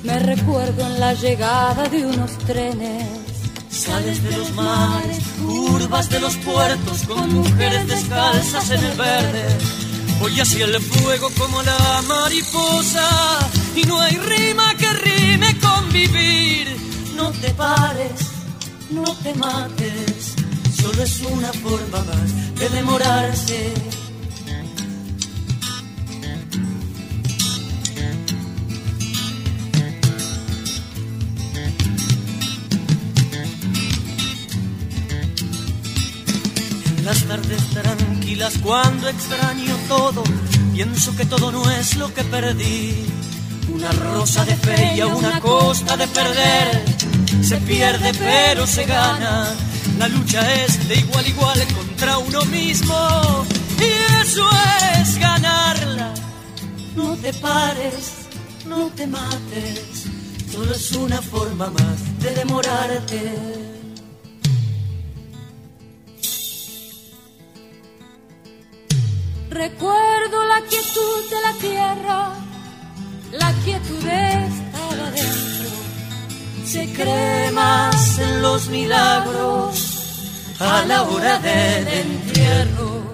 me 0.03 0.19
recuerdo 0.19 0.87
en 0.87 1.01
la 1.01 1.15
llegada 1.15 1.89
de 1.89 2.07
unos 2.07 2.39
trenes 2.39 3.31
Sales 3.71 4.23
de 4.25 4.37
los 4.37 4.53
mares, 4.53 5.23
curvas 5.39 6.11
de 6.11 6.19
los 6.21 6.37
puertos, 6.39 7.03
con 7.07 7.33
mujeres 7.33 7.87
descalzas 7.87 8.71
en 8.71 8.85
el 8.85 8.97
verde. 8.97 9.45
Voy 10.19 10.39
hacia 10.41 10.65
el 10.65 10.81
fuego 10.81 11.31
como 11.39 11.63
la 11.63 12.03
mariposa, 12.09 13.09
y 13.77 13.83
no 13.85 14.01
hay 14.01 14.17
rima 14.17 14.75
que 14.77 14.93
rime 14.93 15.57
con 15.61 15.91
vivir. 15.93 16.90
No 17.21 17.31
te 17.33 17.51
pares, 17.51 18.21
no 18.91 19.05
te 19.23 19.35
mates, 19.35 20.35
solo 20.75 21.03
es 21.03 21.21
una 21.21 21.53
forma 21.53 21.99
más 21.99 22.55
de 22.59 22.69
demorarse. 22.71 23.75
Las 37.05 37.25
tardes 37.25 37.63
tranquilas 37.71 38.55
cuando 38.63 39.09
extraño 39.09 39.77
todo, 39.89 40.25
pienso 40.73 41.15
que 41.17 41.27
todo 41.27 41.53
no 41.53 41.71
es 41.71 41.97
lo 41.97 42.13
que 42.15 42.25
perdí. 42.25 43.07
Una 43.75 43.93
rosa 43.93 44.45
de 44.45 44.57
fe 44.57 44.95
y 44.97 45.01
a 45.01 45.07
una 45.07 45.39
costa 45.41 45.97
de 45.97 46.07
perder, 46.09 46.85
se 47.43 47.57
pierde 47.59 48.13
pero 48.19 48.67
se 48.67 48.85
gana. 48.85 49.49
La 49.99 50.09
lucha 50.09 50.41
es 50.65 50.89
de 50.89 50.97
igual 50.97 51.25
a 51.25 51.29
igual 51.29 51.67
contra 51.75 52.19
uno 52.19 52.45
mismo 52.47 53.45
y 53.79 54.23
eso 54.23 54.49
es 54.99 55.19
ganarla. 55.19 56.13
No 56.97 57.17
te 57.17 57.33
pares, 57.35 58.29
no 58.67 58.89
te 58.97 59.07
mates, 59.07 60.07
solo 60.53 60.75
es 60.75 60.93
una 60.93 61.21
forma 61.23 61.71
más 61.71 62.21
de 62.21 62.31
demorarte. 62.35 63.71
Recuerdo 69.51 70.47
la 70.47 70.61
quietud 70.63 71.31
de 71.31 71.41
la 71.43 71.53
tierra, 71.61 72.33
la 73.33 73.53
quietud 73.65 73.99
dentro. 74.03 74.70
Se 76.73 76.87
cree 76.93 77.51
más 77.51 78.19
en 78.21 78.43
los 78.43 78.69
milagros 78.69 79.75
a 80.61 80.85
la 80.87 81.03
hora 81.03 81.41
del 81.41 81.89
entierro. 81.89 83.13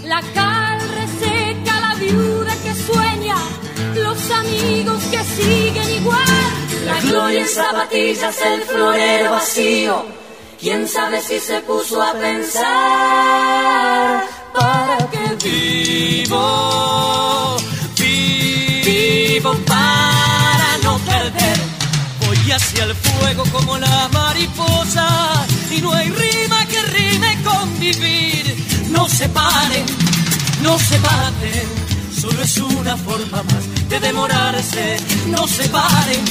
La 0.05 0.21
sueña, 2.87 3.37
los 3.95 4.31
amigos 4.31 5.03
que 5.05 5.23
siguen 5.23 5.91
igual. 6.01 6.34
La 6.85 7.01
gloria 7.01 7.41
en 7.41 7.49
zapatillas, 7.49 8.37
el 8.43 8.63
florero 8.63 9.31
vacío. 9.31 10.05
Quién 10.61 10.87
sabe 10.89 11.21
si 11.21 11.39
se 11.41 11.61
puso 11.61 12.03
a 12.03 12.13
pensar 12.13 12.65
para 14.55 15.11
que 15.11 15.37
vivo, 15.45 17.57
vivo 17.97 19.55
para 19.67 20.79
no 20.83 20.99
perder. 20.99 21.59
Voy 22.27 22.53
hacia 22.53 22.85
el 22.85 22.95
fuego 22.95 23.45
como 23.53 23.79
la 23.79 24.09
mariposa 24.13 25.47
y 25.71 25.81
no 25.81 25.93
hay 25.93 26.09
rima 26.09 26.67
que 26.67 26.83
rime 26.83 27.39
con 27.43 27.79
vivir. 27.79 28.57
No 28.91 29.09
se 29.09 29.29
paren, 29.29 29.87
no 30.63 30.79
se 30.79 30.99
paren 30.99 31.85
solo 32.25 32.43
es 32.43 32.57
una 32.57 32.97
forma 32.97 33.43
más 33.43 33.89
de 33.89 34.01
demorarse. 34.01 34.97
No 35.29 35.47
se 35.47 35.69
paren, 35.69 36.25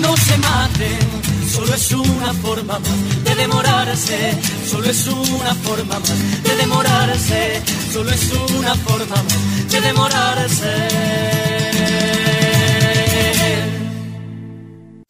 no 0.00 0.16
se 0.16 0.36
maten, 0.38 1.48
solo 1.48 1.74
es 1.74 1.92
una 1.92 2.32
forma 2.34 2.78
más 2.78 3.24
de 3.24 3.34
demorarse. 3.34 4.32
Solo 4.66 4.90
es 4.90 5.06
una 5.06 5.54
forma 5.54 5.98
más 5.98 6.42
de 6.42 6.56
demorarse. 6.56 7.62
Solo 7.92 8.10
es 8.10 8.32
una 8.32 8.74
forma 8.74 9.16
más 9.16 9.70
de 9.70 9.80
demorarse. 9.80 10.72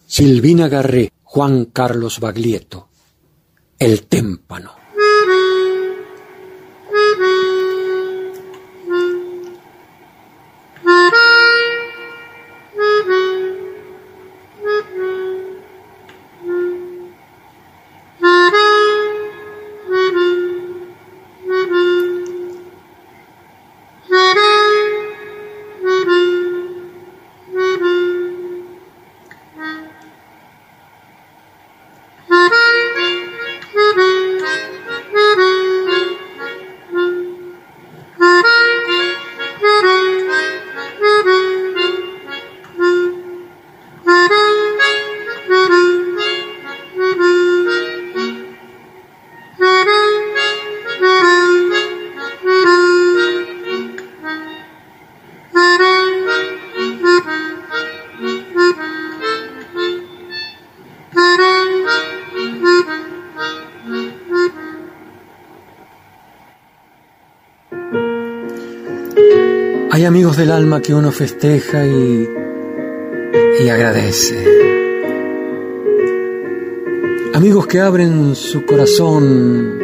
Silvina 0.07 0.69
Garré, 0.69 1.11
Juan 1.23 1.65
Carlos 1.67 2.21
Baglietto, 2.21 2.89
El 3.79 4.03
témpano. 4.07 4.84
Del 70.45 70.53
alma 70.53 70.83
que 70.83 70.93
uno 70.93 71.11
festeja 71.11 71.87
y, 71.87 72.29
y 73.65 73.69
agradece. 73.71 74.45
Amigos 77.33 77.67
que 77.67 77.81
abren 77.81 78.35
su 78.35 78.67
corazón, 78.67 79.79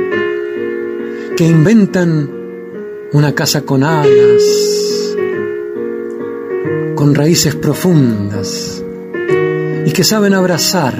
que 1.34 1.44
inventan 1.46 2.30
una 3.14 3.34
casa 3.34 3.62
con 3.62 3.84
alas, 3.84 5.16
con 6.94 7.14
raíces 7.14 7.54
profundas 7.54 8.84
y 9.86 9.90
que 9.92 10.04
saben 10.04 10.34
abrazar. 10.34 10.92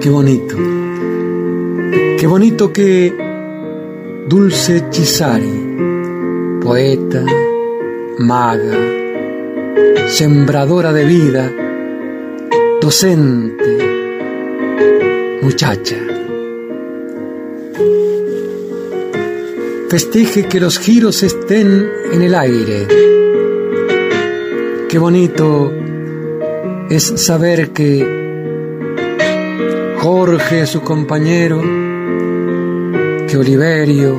Qué 0.00 0.08
bonito. 0.08 0.56
Qué 2.18 2.26
bonito 2.26 2.72
que 2.72 3.12
Dulce 4.26 4.86
Chisari, 4.88 6.58
poeta, 6.62 7.22
maga, 8.18 8.76
sembradora 10.08 10.92
de 10.92 11.04
vida, 11.04 11.52
docente, 12.80 13.78
muchacha. 15.40 15.96
Festeje 19.88 20.46
que 20.48 20.60
los 20.60 20.78
giros 20.78 21.22
estén 21.22 21.88
en 22.12 22.22
el 22.22 22.34
aire. 22.34 22.86
Qué 24.88 24.98
bonito 24.98 25.72
es 26.90 27.04
saber 27.24 27.70
que 27.70 28.18
Jorge, 29.98 30.66
su 30.66 30.82
compañero, 30.82 31.62
que 33.28 33.36
Oliverio, 33.36 34.18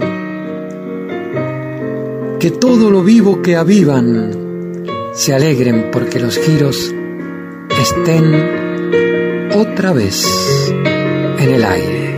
que 2.39 2.51
todo 2.51 2.89
lo 2.89 3.03
vivo 3.03 3.41
que 3.41 3.55
avivan 3.55 4.31
se 5.13 5.33
alegren 5.33 5.89
porque 5.91 6.19
los 6.19 6.37
giros 6.37 6.93
estén 7.81 8.33
otra 9.53 9.93
vez 9.93 10.25
en 11.39 11.49
el 11.49 11.63
aire. 11.63 12.09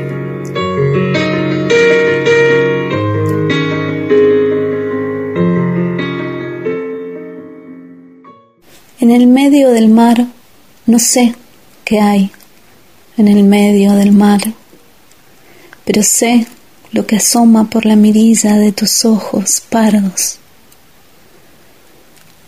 En 9.00 9.10
el 9.10 9.28
medio 9.28 9.70
del 9.72 9.90
mar 9.90 10.28
no 10.86 11.00
sé 11.00 11.36
qué 11.84 12.00
hay 12.00 12.32
en 13.18 13.28
el 13.28 13.44
medio 13.44 13.94
del 13.94 14.12
mar, 14.12 14.42
pero 15.86 16.02
sé 16.02 16.48
lo 16.92 17.06
que 17.06 17.16
asoma 17.18 17.70
por 17.70 17.86
la 17.86 17.96
mirilla 17.96 18.56
de 18.56 18.72
tus 18.72 19.06
ojos 19.06 19.62
pardos. 19.70 20.40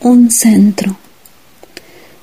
Un 0.01 0.32
centro, 0.32 0.97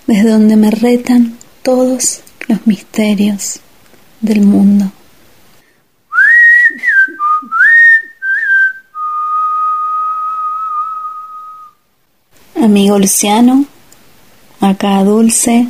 desde 0.06 0.28
donde 0.28 0.56
me 0.56 0.70
retan 0.70 1.38
todos 1.62 2.20
los 2.46 2.66
misterios 2.66 3.60
del 4.20 4.42
mundo. 4.42 4.92
Amigo 12.56 12.98
Luciano, 12.98 13.64
acá 14.60 15.02
Dulce, 15.02 15.66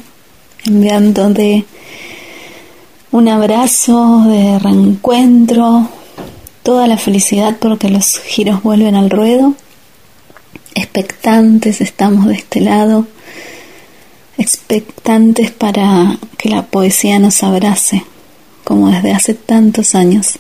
enviándote 0.64 1.64
un 3.12 3.28
abrazo 3.28 4.24
de 4.26 4.58
reencuentro, 4.58 5.88
toda 6.70 6.86
la 6.86 6.98
felicidad 6.98 7.56
porque 7.58 7.88
los 7.88 8.20
giros 8.20 8.62
vuelven 8.62 8.94
al 8.94 9.10
ruedo. 9.10 9.54
Expectantes 10.76 11.80
estamos 11.80 12.28
de 12.28 12.34
este 12.34 12.60
lado, 12.60 13.08
expectantes 14.38 15.50
para 15.50 16.16
que 16.38 16.48
la 16.48 16.62
poesía 16.66 17.18
nos 17.18 17.42
abrace, 17.42 18.04
como 18.62 18.88
desde 18.88 19.12
hace 19.12 19.34
tantos 19.34 19.96
años. 19.96 20.38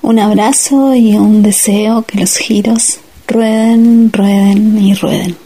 Un 0.00 0.20
abrazo 0.20 0.94
y 0.94 1.16
un 1.16 1.42
deseo 1.42 2.02
que 2.02 2.20
los 2.20 2.36
giros 2.36 3.00
rueden, 3.26 4.12
rueden 4.12 4.78
y 4.78 4.94
rueden. 4.94 5.43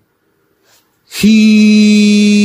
giros. 1.08 2.42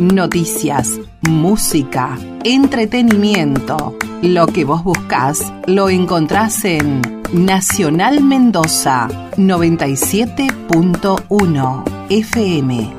Noticias, 0.00 0.98
música, 1.20 2.18
entretenimiento. 2.42 3.96
Lo 4.22 4.46
que 4.46 4.64
vos 4.64 4.82
buscás 4.82 5.52
lo 5.66 5.90
encontrás 5.90 6.64
en 6.64 7.02
Nacional 7.34 8.22
Mendoza 8.22 9.08
97.1 9.36 11.84
FM. 12.08 12.94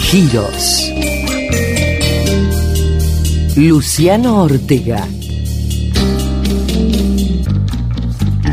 Giros. 0.00 0.92
Luciano 3.56 4.44
Ortega. 4.44 5.04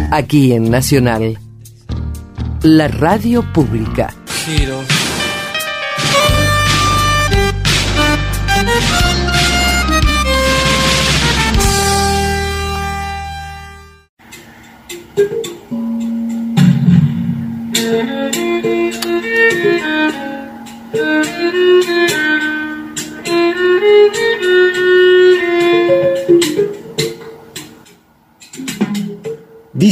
Aquí 0.10 0.54
en 0.54 0.72
Nacional. 0.72 1.38
La 2.64 2.88
radio 2.88 3.44
pública. 3.54 4.12
Giros. 4.44 5.03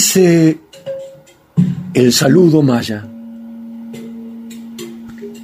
Dice 0.03 0.57
el 1.93 2.11
saludo 2.11 2.63
maya 2.63 3.07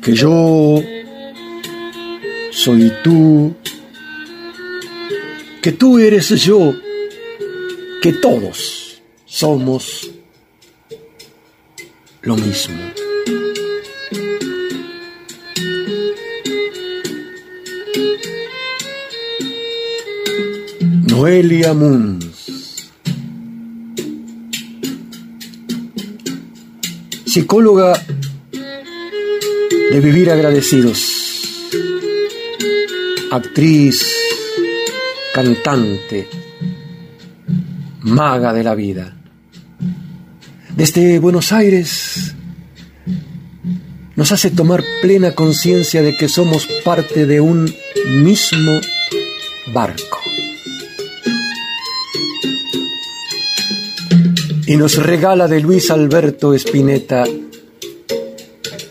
que 0.01 0.13
yo 0.15 0.81
soy 2.49 2.91
tú, 3.03 3.53
que 5.61 5.71
tú 5.73 5.99
eres 5.99 6.29
yo, 6.41 6.73
que 8.01 8.13
todos 8.13 8.99
somos 9.27 10.09
lo 12.23 12.35
mismo. 12.35 12.77
Noelia 21.11 21.75
Munz 21.75 22.26
psicóloga 27.27 28.01
de 29.91 29.99
vivir 29.99 30.31
agradecidos, 30.31 31.59
actriz, 33.29 34.07
cantante, 35.33 36.29
maga 38.01 38.53
de 38.53 38.63
la 38.63 38.75
vida. 38.75 39.17
Desde 40.75 41.19
Buenos 41.19 41.51
Aires 41.51 42.33
nos 44.15 44.31
hace 44.31 44.49
tomar 44.49 44.83
plena 45.01 45.35
conciencia 45.35 46.01
de 46.01 46.15
que 46.15 46.29
somos 46.29 46.65
parte 46.85 47.25
de 47.25 47.41
un 47.41 47.71
mismo 48.07 48.79
barco. 49.73 50.16
Y 54.67 54.75
nos 54.75 54.97
regala 54.97 55.47
de 55.47 55.61
Luis 55.61 55.89
Alberto 55.91 56.53
Spinetta 56.53 57.23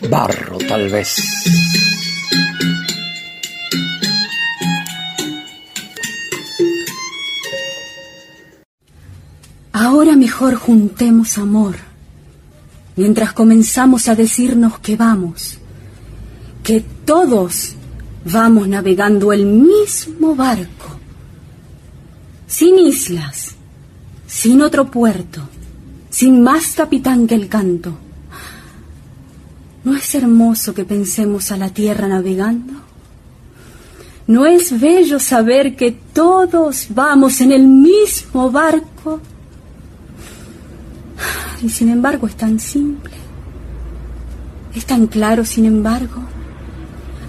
barro 0.09 0.57
tal 0.67 0.89
vez. 0.89 1.15
Ahora 9.71 10.15
mejor 10.15 10.55
juntemos 10.55 11.37
amor, 11.37 11.75
mientras 12.95 13.33
comenzamos 13.33 14.07
a 14.07 14.15
decirnos 14.15 14.79
que 14.79 14.95
vamos, 14.95 15.59
que 16.63 16.83
todos 17.05 17.75
vamos 18.25 18.67
navegando 18.67 19.31
el 19.31 19.45
mismo 19.45 20.35
barco, 20.35 20.99
sin 22.47 22.79
islas, 22.79 23.51
sin 24.25 24.63
otro 24.63 24.89
puerto, 24.89 25.47
sin 26.17 26.41
más 26.41 26.73
capitán 26.73 27.27
que 27.27 27.35
el 27.35 27.47
canto. 27.47 27.93
¿No 29.83 29.95
es 29.95 30.15
hermoso 30.15 30.73
que 30.73 30.83
pensemos 30.83 31.51
a 31.51 31.57
la 31.57 31.69
tierra 31.69 32.07
navegando? 32.07 32.73
¿No 34.25 34.47
es 34.47 34.79
bello 34.79 35.19
saber 35.19 35.75
que 35.75 35.91
todos 35.91 36.87
vamos 36.89 37.39
en 37.39 37.51
el 37.51 37.67
mismo 37.67 38.49
barco? 38.49 39.19
Y 41.61 41.69
sin 41.69 41.89
embargo 41.89 42.25
es 42.25 42.35
tan 42.35 42.59
simple. 42.59 43.13
Es 44.73 44.87
tan 44.87 45.05
claro, 45.05 45.45
sin 45.45 45.65
embargo. 45.65 46.23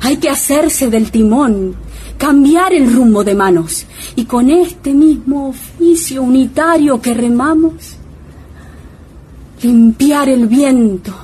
Hay 0.00 0.16
que 0.16 0.30
hacerse 0.30 0.88
del 0.88 1.10
timón, 1.10 1.76
cambiar 2.16 2.72
el 2.72 2.90
rumbo 2.90 3.22
de 3.22 3.34
manos 3.34 3.84
y 4.16 4.24
con 4.24 4.48
este 4.48 4.94
mismo 4.94 5.50
oficio 5.50 6.22
unitario 6.22 7.02
que 7.02 7.12
remamos, 7.12 7.97
limpiar 9.62 10.28
el 10.28 10.46
viento, 10.46 11.14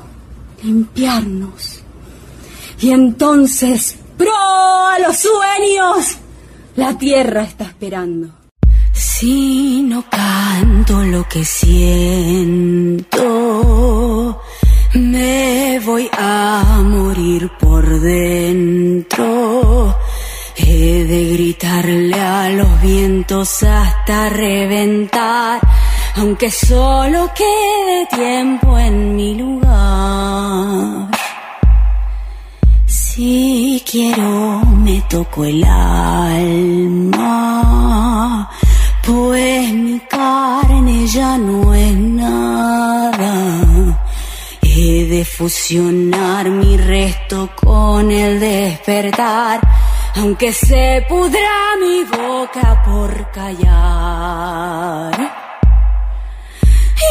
limpiarnos. 0.63 1.81
Y 2.81 2.91
entonces, 2.91 3.97
pro 4.17 4.33
a 4.33 4.99
los 4.99 5.17
sueños, 5.17 6.19
la 6.77 6.97
tierra 6.99 7.45
está 7.45 7.65
esperando. 7.65 8.29
Si 8.93 9.83
no 9.83 10.05
canto 10.09 11.03
lo 11.03 11.27
que 11.29 11.45
siento, 11.45 13.13
me 14.95 15.81
voy 15.85 16.09
a 16.13 16.81
morir 16.85 17.51
por 17.59 18.01
dentro. 18.01 19.97
He 20.57 21.05
de 21.05 21.33
gritarle 21.33 22.21
a 22.21 22.49
los 22.51 22.81
vientos 22.81 23.63
hasta 23.65 24.29
reventar, 24.29 25.61
aunque 26.17 26.51
solo 26.51 27.31
quede 27.35 28.07
tiempo 28.07 28.79
en 28.79 29.17
mi 29.17 29.35
lugar. 29.35 31.11
Si 32.87 33.83
quiero 33.91 34.63
me 34.67 35.03
toco 35.09 35.45
el 35.45 35.65
alma, 35.65 37.19
pues 39.05 39.73
mi 39.73 39.99
carne 40.01 41.07
ya 41.07 41.37
no 41.37 41.75
es 41.75 41.97
nada. 41.97 43.65
He 44.63 45.07
de 45.07 45.25
fusionar 45.25 46.49
mi 46.51 46.77
resto 46.77 47.51
con 47.55 48.11
el 48.11 48.41
despertar, 48.41 49.61
aunque 50.17 50.53
se 50.53 51.07
pudra 51.09 51.77
mi 51.81 52.03
boca 52.05 52.83
por 52.85 53.31
callar. 53.31 55.44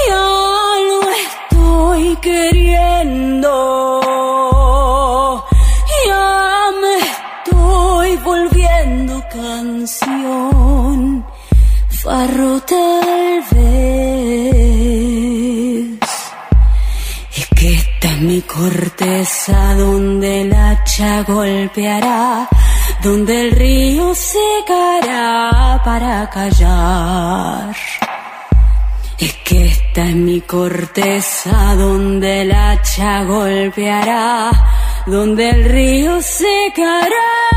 Ya 0.07 0.27
no 0.89 0.99
estoy 1.25 2.15
queriendo, 2.17 3.51
ya 6.07 6.71
me 6.81 6.95
estoy 7.13 8.09
volviendo 8.17 9.13
canción, 9.31 11.25
farro 11.89 12.59
tal 12.61 13.43
vez. 13.51 13.63
Es 17.37 17.47
que 17.55 17.73
esta 17.73 18.07
es 18.09 18.19
mi 18.21 18.41
corteza 18.41 19.75
donde 19.75 20.41
el 20.41 20.53
hacha 20.53 21.23
golpeará, 21.23 22.49
donde 23.01 23.41
el 23.41 23.51
río 23.51 24.13
secará 24.15 25.81
para 25.85 26.29
callar. 26.29 27.73
Es 29.23 29.35
que 29.45 29.67
esta 29.67 30.09
es 30.09 30.15
mi 30.17 30.41
corteza 30.41 31.75
donde 31.75 32.41
el 32.41 32.51
hacha 32.51 33.23
golpeará, 33.23 34.51
donde 35.05 35.49
el 35.49 35.63
río 35.63 36.21
secará 36.21 37.52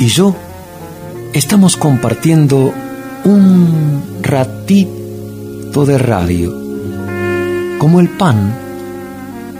y 0.00 0.06
yo 0.06 0.34
estamos 1.34 1.76
compartiendo 1.76 2.72
un 3.24 4.02
ratito 4.22 5.84
de 5.84 5.98
radio, 5.98 6.58
como 7.78 8.00
el 8.00 8.08
pan, 8.08 8.50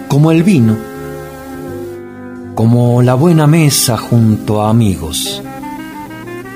como 0.08 0.32
el 0.32 0.42
vino, 0.42 0.78
como 2.54 3.02
la 3.02 3.14
buena 3.14 3.46
mesa 3.46 3.98
junto 3.98 4.62
a 4.62 4.70
amigos, 4.70 5.42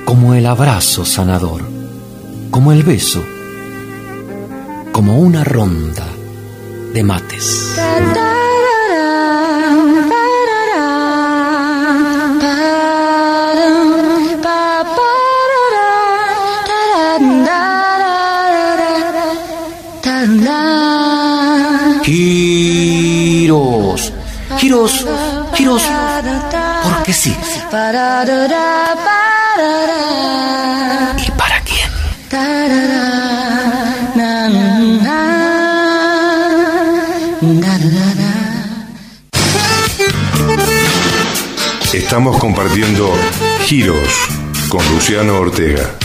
como 0.07 0.33
el 0.33 0.47
abrazo 0.47 1.05
sanador, 1.05 1.61
como 2.51 2.73
el 2.73 2.85
beso, 2.85 3.23
como 4.93 5.19
una 5.19 5.45
ronda 5.45 6.07
de 6.95 7.05
mates. 7.05 7.77
Sí. 27.15 27.35
¿Y 31.27 31.31
para 31.31 31.61
quién? 31.62 31.91
Estamos 41.93 42.39
compartiendo 42.39 43.12
Giros 43.65 44.09
con 44.69 44.87
Luciano 44.91 45.39
Ortega. 45.39 46.04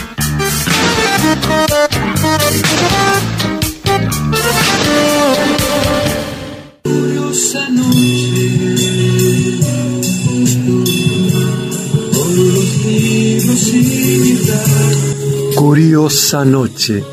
Curiosa 15.70 16.42
noche. 16.46 17.04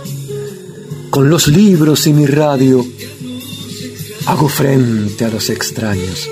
Con 1.11 1.29
los 1.29 1.47
libros 1.47 2.07
y 2.07 2.15
mi 2.15 2.25
radio 2.25 2.83
hago 4.25 4.49
frente 4.49 5.27
a 5.27 5.29
los 5.29 5.51
extraños. 5.51 6.27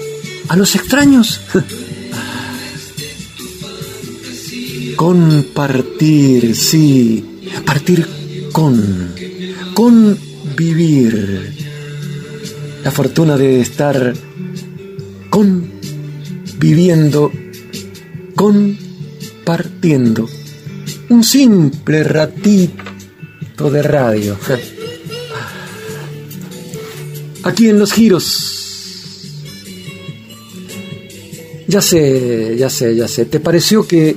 ¿A 0.48 0.56
los 0.56 0.74
extraños? 0.74 1.42
Compartir, 4.96 6.56
sí. 6.56 7.42
Partir 7.66 8.08
con, 8.52 9.12
con 9.74 10.18
vivir. 10.56 11.52
La 12.82 12.90
fortuna 12.90 13.36
de 13.36 13.60
estar 13.60 14.14
con 15.28 15.70
viviendo, 16.58 17.30
compartiendo. 18.34 20.26
Un 21.08 21.22
simple 21.22 22.02
ratito 22.02 23.70
de 23.70 23.82
radio. 23.82 24.36
Aquí 27.42 27.68
en 27.68 27.78
los 27.78 27.92
giros. 27.92 28.50
Ya 31.66 31.80
sé, 31.80 32.56
ya 32.58 32.70
sé, 32.70 32.94
ya 32.94 33.08
sé. 33.08 33.24
¿Te 33.26 33.40
pareció 33.40 33.86
que 33.86 34.16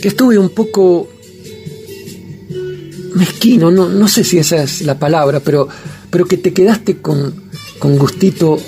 que 0.00 0.08
estuve 0.08 0.38
un 0.38 0.50
poco 0.50 1.08
mezquino, 3.14 3.70
no, 3.70 3.88
no 3.88 4.08
sé 4.08 4.22
si 4.24 4.38
esa 4.38 4.62
es 4.62 4.82
la 4.82 4.98
palabra, 4.98 5.40
pero, 5.40 5.68
pero 6.10 6.26
que 6.26 6.38
te 6.38 6.52
quedaste 6.52 6.98
con, 6.98 7.34
con 7.78 7.98
gustito 7.98 8.58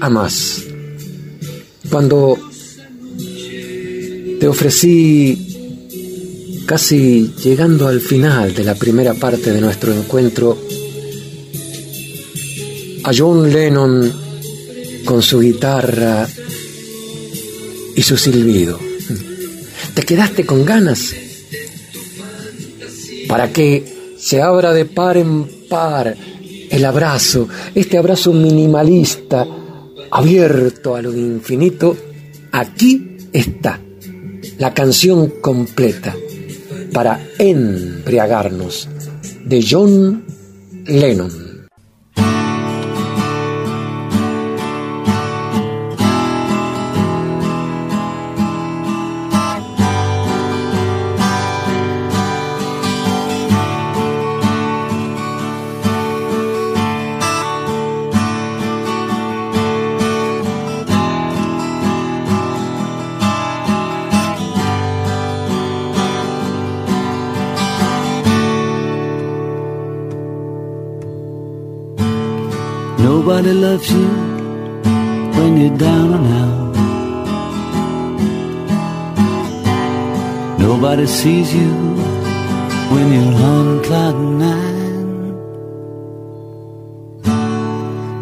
a 0.00 0.10
más. 0.10 0.62
Cuando 1.90 2.38
te 4.38 4.46
ofrecí, 4.46 5.51
casi 6.66 7.32
llegando 7.42 7.88
al 7.88 8.00
final 8.00 8.54
de 8.54 8.64
la 8.64 8.74
primera 8.74 9.14
parte 9.14 9.52
de 9.52 9.60
nuestro 9.60 9.92
encuentro, 9.92 10.58
a 13.04 13.10
John 13.16 13.52
Lennon 13.52 14.12
con 15.04 15.22
su 15.22 15.40
guitarra 15.40 16.28
y 17.96 18.02
su 18.02 18.16
silbido 18.16 18.92
te 19.94 20.02
quedaste 20.02 20.44
con 20.46 20.64
ganas. 20.64 21.14
Para 23.28 23.52
que 23.52 24.14
se 24.18 24.42
abra 24.42 24.72
de 24.72 24.84
par 24.84 25.16
en 25.16 25.66
par 25.68 26.16
el 26.70 26.84
abrazo, 26.84 27.48
este 27.74 27.98
abrazo 27.98 28.32
minimalista, 28.32 29.46
abierto 30.10 30.94
a 30.94 31.02
lo 31.02 31.12
infinito, 31.16 31.96
aquí 32.52 33.16
está 33.32 33.80
la 34.58 34.72
canción 34.74 35.34
completa 35.40 36.14
para 36.92 37.20
embriagarnos 37.38 38.88
de 39.44 39.64
John 39.68 40.24
Lennon. 40.86 41.51
Loves 73.82 73.94
you 73.94 74.08
when 75.36 75.60
you're 75.60 75.76
down 75.76 76.12
and 76.14 76.26
out. 76.26 76.72
Nobody 80.58 81.06
sees 81.06 81.52
you 81.52 81.70
when 82.92 83.12
you're 83.12 83.34
on 83.34 83.82
cloud 83.82 84.16
nine. 84.38 85.34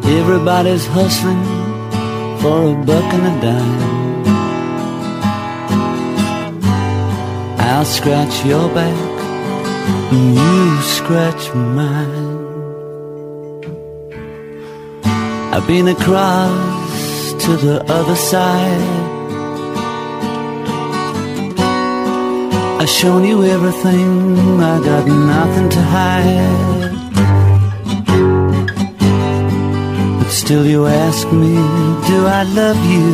Everybody's 0.05 0.87
hustling 0.87 1.45
for 2.41 2.73
a 2.73 2.75
buck 2.87 3.15
and 3.15 3.27
a 3.27 3.41
dime. 3.43 4.25
I'll 7.59 7.85
scratch 7.85 8.47
your 8.47 8.69
back 8.75 8.97
and 10.13 10.35
you 10.37 10.81
scratch 10.83 11.55
mine. 11.55 12.30
I've 15.53 15.67
been 15.67 15.89
across 15.89 17.33
to 17.45 17.57
the 17.57 17.85
other 17.89 18.15
side. 18.15 19.11
I've 22.81 22.89
shown 22.89 23.25
you 23.25 23.43
everything, 23.45 24.61
I 24.61 24.79
got 24.79 25.07
nothing 25.09 25.69
to 25.77 25.83
hide. 25.97 26.91
But 30.19 30.31
still, 30.31 30.65
you 30.65 30.87
ask 30.87 31.27
me, 31.33 31.55
do 32.07 32.19
I 32.27 32.45
love 32.61 32.81
you? 32.95 33.11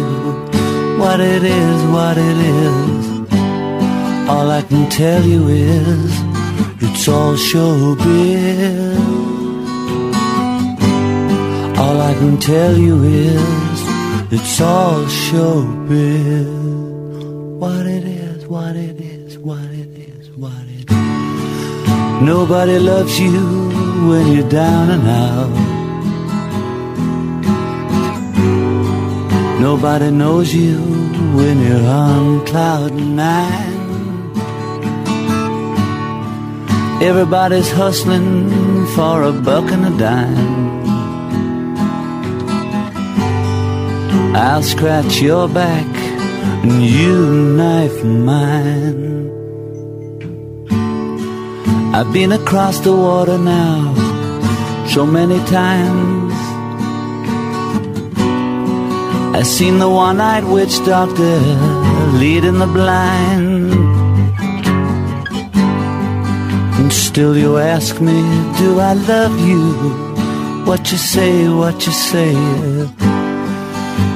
What 1.01 1.21
it 1.21 1.43
is, 1.43 1.83
what 1.97 2.19
it 2.19 2.37
is. 2.37 3.07
All 4.29 4.51
I 4.51 4.63
can 4.63 4.91
tell 4.91 5.25
you 5.25 5.49
is, 5.49 6.13
it's 6.83 7.09
all 7.09 7.35
showbiz. 7.35 9.16
All 11.87 12.01
I 12.01 12.15
can 12.15 12.37
tell 12.39 12.77
you 12.77 12.97
is 13.05 13.79
it's 14.33 14.61
all 14.61 15.05
showbiz. 15.05 16.49
What 17.63 17.87
it 17.87 18.05
is, 18.05 18.45
what 18.49 18.75
it 18.75 19.01
is, 19.01 19.39
what 19.39 19.71
it 19.83 19.91
is, 19.97 20.29
what 20.31 20.65
it 20.79 20.91
is. 20.91 22.23
Nobody 22.33 22.81
loves 22.81 23.21
you 23.21 23.39
when 24.11 24.33
you're 24.33 24.49
down 24.49 24.91
and 24.97 25.07
out. 25.27 25.55
Nobody 29.61 30.11
knows 30.11 30.53
you 30.53 30.79
when 31.39 31.61
you're 31.67 31.87
on 31.87 32.45
cloud 32.47 32.95
nine. 32.95 33.77
Everybody's 37.01 37.71
hustling 37.71 38.87
for 38.97 39.23
a 39.23 39.33
buck 39.33 39.71
and 39.71 39.87
a 39.87 39.97
dime. 39.97 40.76
I'll 44.39 44.63
scratch 44.63 45.23
your 45.23 45.49
back 45.49 45.87
and 46.63 46.85
you 46.85 47.17
knife 47.57 48.05
mine. 48.05 49.31
I've 51.95 52.13
been 52.13 52.33
across 52.33 52.81
the 52.81 52.95
water 52.95 53.39
now 53.39 53.95
so 54.89 55.07
many 55.07 55.39
times. 55.47 56.35
I've 59.35 59.47
seen 59.47 59.79
the 59.79 59.89
one 59.89 60.21
eyed 60.21 60.45
witch 60.45 60.85
doctor 60.85 61.39
leading 62.21 62.59
the 62.59 62.67
blind. 62.67 63.73
And 66.79 66.93
still 66.93 67.39
you 67.39 67.57
ask 67.57 68.03
me, 68.03 68.21
do 68.59 68.81
I 68.81 68.93
love 68.93 69.35
you? 69.49 69.73
What 70.67 70.93
you 70.93 70.99
say, 70.99 71.49
what 71.49 71.87
you 71.87 71.93
say. 71.93 73.06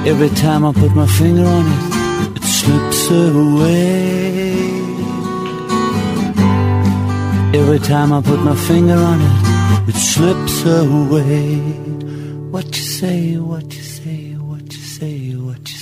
Every 0.03 0.29
time 0.29 0.65
I 0.65 0.73
put 0.73 0.95
my 0.95 1.05
finger 1.05 1.45
on 1.45 1.65
it, 1.67 2.37
it 2.37 2.43
slips 2.43 3.11
away. 3.11 4.51
Every 7.53 7.79
time 7.79 8.11
I 8.11 8.21
put 8.21 8.39
my 8.39 8.55
finger 8.55 8.95
on 8.95 9.21
it, 9.21 9.89
it 9.89 9.95
slips 9.95 10.65
away. 10.65 11.57
What 12.49 12.65
you 12.65 12.83
say, 12.83 13.37
what 13.37 13.71
you 13.75 13.83
say, 13.83 14.33
what 14.33 14.73
you 14.73 14.79
say, 14.79 15.35
what 15.35 15.59
you 15.69 15.75
say. 15.75 15.80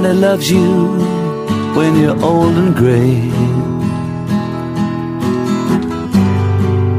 Nobody 0.00 0.18
loves 0.18 0.50
you 0.50 0.96
when 1.76 2.00
you're 2.00 2.18
old 2.24 2.56
and 2.56 2.74
gray. 2.74 3.20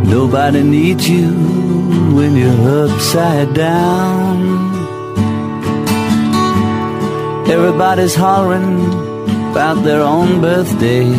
Nobody 0.08 0.62
needs 0.62 1.10
you 1.10 1.32
when 2.14 2.36
you're 2.36 2.86
upside 2.86 3.56
down. 3.56 4.38
Everybody's 7.50 8.14
hollering 8.14 8.86
about 9.50 9.84
their 9.84 10.04
own 10.04 10.40
birthday. 10.40 11.10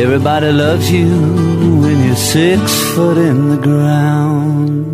Everybody 0.00 0.50
loves 0.50 0.90
you 0.90 1.10
when 1.82 2.06
you're 2.06 2.16
six 2.16 2.62
foot 2.94 3.18
in 3.18 3.50
the 3.50 3.58
ground. 3.58 4.91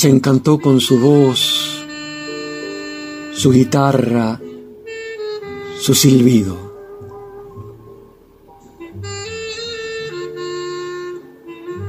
Nos 0.00 0.04
encantó 0.06 0.58
con 0.58 0.80
su 0.80 0.98
voz, 0.98 1.84
su 3.34 3.50
guitarra, 3.50 4.40
su 5.78 5.94
silbido. 5.94 6.56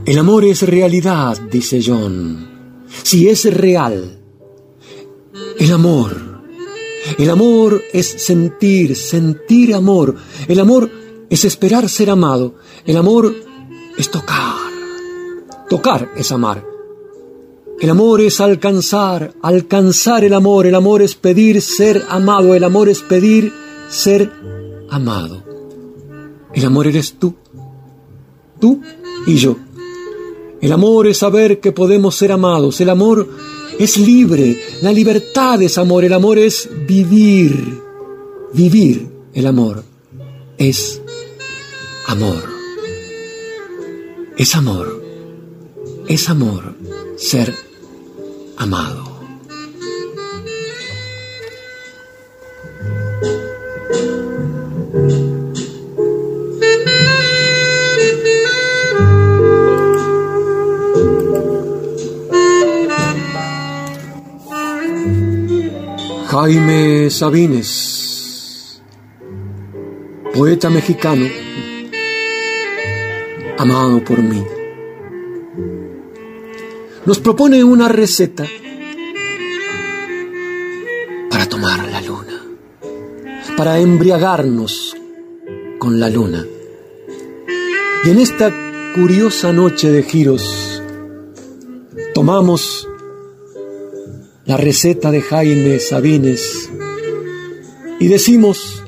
El 0.05 0.17
amor 0.17 0.43
es 0.43 0.61
realidad, 0.63 1.39
dice 1.49 1.79
John. 1.85 2.83
Si 3.01 3.29
es 3.29 3.45
real, 3.45 4.19
el 5.57 5.71
amor. 5.71 6.41
El 7.17 7.29
amor 7.29 7.81
es 7.93 8.07
sentir, 8.07 8.97
sentir 8.97 9.73
amor. 9.73 10.17
El 10.49 10.59
amor 10.59 10.91
es 11.29 11.45
esperar 11.45 11.87
ser 11.87 12.09
amado. 12.09 12.55
El 12.85 12.97
amor 12.97 13.33
es 13.97 14.11
tocar. 14.11 14.57
Tocar 15.69 16.11
es 16.17 16.29
amar. 16.33 16.70
El 17.81 17.89
amor 17.89 18.21
es 18.21 18.39
alcanzar, 18.39 19.33
alcanzar 19.41 20.23
el 20.23 20.35
amor. 20.35 20.67
El 20.67 20.75
amor 20.75 21.01
es 21.01 21.15
pedir 21.15 21.63
ser 21.63 22.03
amado. 22.09 22.53
El 22.53 22.63
amor 22.63 22.89
es 22.89 23.01
pedir 23.01 23.51
ser 23.89 24.31
amado. 24.91 25.43
El 26.53 26.63
amor 26.63 26.85
eres 26.85 27.13
tú, 27.13 27.33
tú 28.59 28.81
y 29.25 29.33
yo. 29.33 29.57
El 30.61 30.71
amor 30.71 31.07
es 31.07 31.17
saber 31.17 31.59
que 31.59 31.71
podemos 31.71 32.13
ser 32.13 32.31
amados. 32.31 32.79
El 32.81 32.89
amor 32.89 33.27
es 33.79 33.97
libre. 33.97 34.61
La 34.83 34.93
libertad 34.93 35.59
es 35.63 35.79
amor. 35.79 36.05
El 36.05 36.13
amor 36.13 36.37
es 36.37 36.69
vivir. 36.87 37.81
Vivir 38.53 39.09
el 39.33 39.47
amor 39.47 39.83
es 40.59 41.01
amor. 42.05 42.43
Es 44.37 44.53
amor. 44.53 45.03
Es 46.07 46.29
amor 46.29 46.75
ser 47.15 47.70
amado. 48.61 49.09
Jaime 66.27 67.09
Sabines, 67.09 68.81
poeta 70.33 70.69
mexicano, 70.69 71.25
amado 73.57 74.03
por 74.03 74.19
mí, 74.19 74.45
nos 77.05 77.19
propone 77.19 77.63
una 77.63 77.87
receta 77.87 78.45
para 81.29 81.47
tomar 81.47 81.87
la 81.89 82.01
luna, 82.01 82.43
para 83.57 83.79
embriagarnos 83.79 84.95
con 85.79 85.99
la 85.99 86.09
luna. 86.09 86.45
Y 88.05 88.09
en 88.09 88.19
esta 88.19 88.53
curiosa 88.93 89.51
noche 89.51 89.89
de 89.91 90.03
giros, 90.03 90.81
tomamos 92.13 92.87
la 94.45 94.57
receta 94.57 95.11
de 95.11 95.21
Jaime 95.21 95.79
Sabines 95.79 96.69
y 97.99 98.07
decimos 98.07 98.83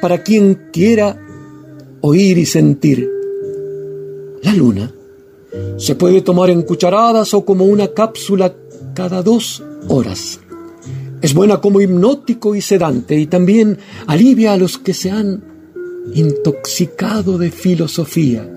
para 0.00 0.22
quien 0.22 0.68
quiera 0.72 1.18
oír 2.02 2.38
y 2.38 2.46
sentir, 2.46 3.10
la 4.42 4.52
luna 4.52 4.95
se 5.78 5.94
puede 5.94 6.22
tomar 6.22 6.50
en 6.50 6.62
cucharadas 6.62 7.34
o 7.34 7.44
como 7.44 7.64
una 7.64 7.88
cápsula 7.88 8.54
cada 8.94 9.22
dos 9.22 9.62
horas. 9.88 10.40
Es 11.20 11.34
buena 11.34 11.60
como 11.60 11.80
hipnótico 11.80 12.54
y 12.54 12.60
sedante 12.60 13.16
y 13.18 13.26
también 13.26 13.78
alivia 14.06 14.52
a 14.52 14.56
los 14.56 14.78
que 14.78 14.94
se 14.94 15.10
han 15.10 15.42
intoxicado 16.14 17.38
de 17.38 17.50
filosofía. 17.50 18.48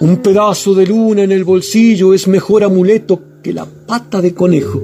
Un 0.00 0.16
pedazo 0.18 0.74
de 0.74 0.86
luna 0.86 1.22
en 1.22 1.32
el 1.32 1.44
bolsillo 1.44 2.14
es 2.14 2.28
mejor 2.28 2.64
amuleto 2.64 3.20
que 3.42 3.52
la 3.52 3.64
pata 3.64 4.20
de 4.20 4.34
conejo. 4.34 4.82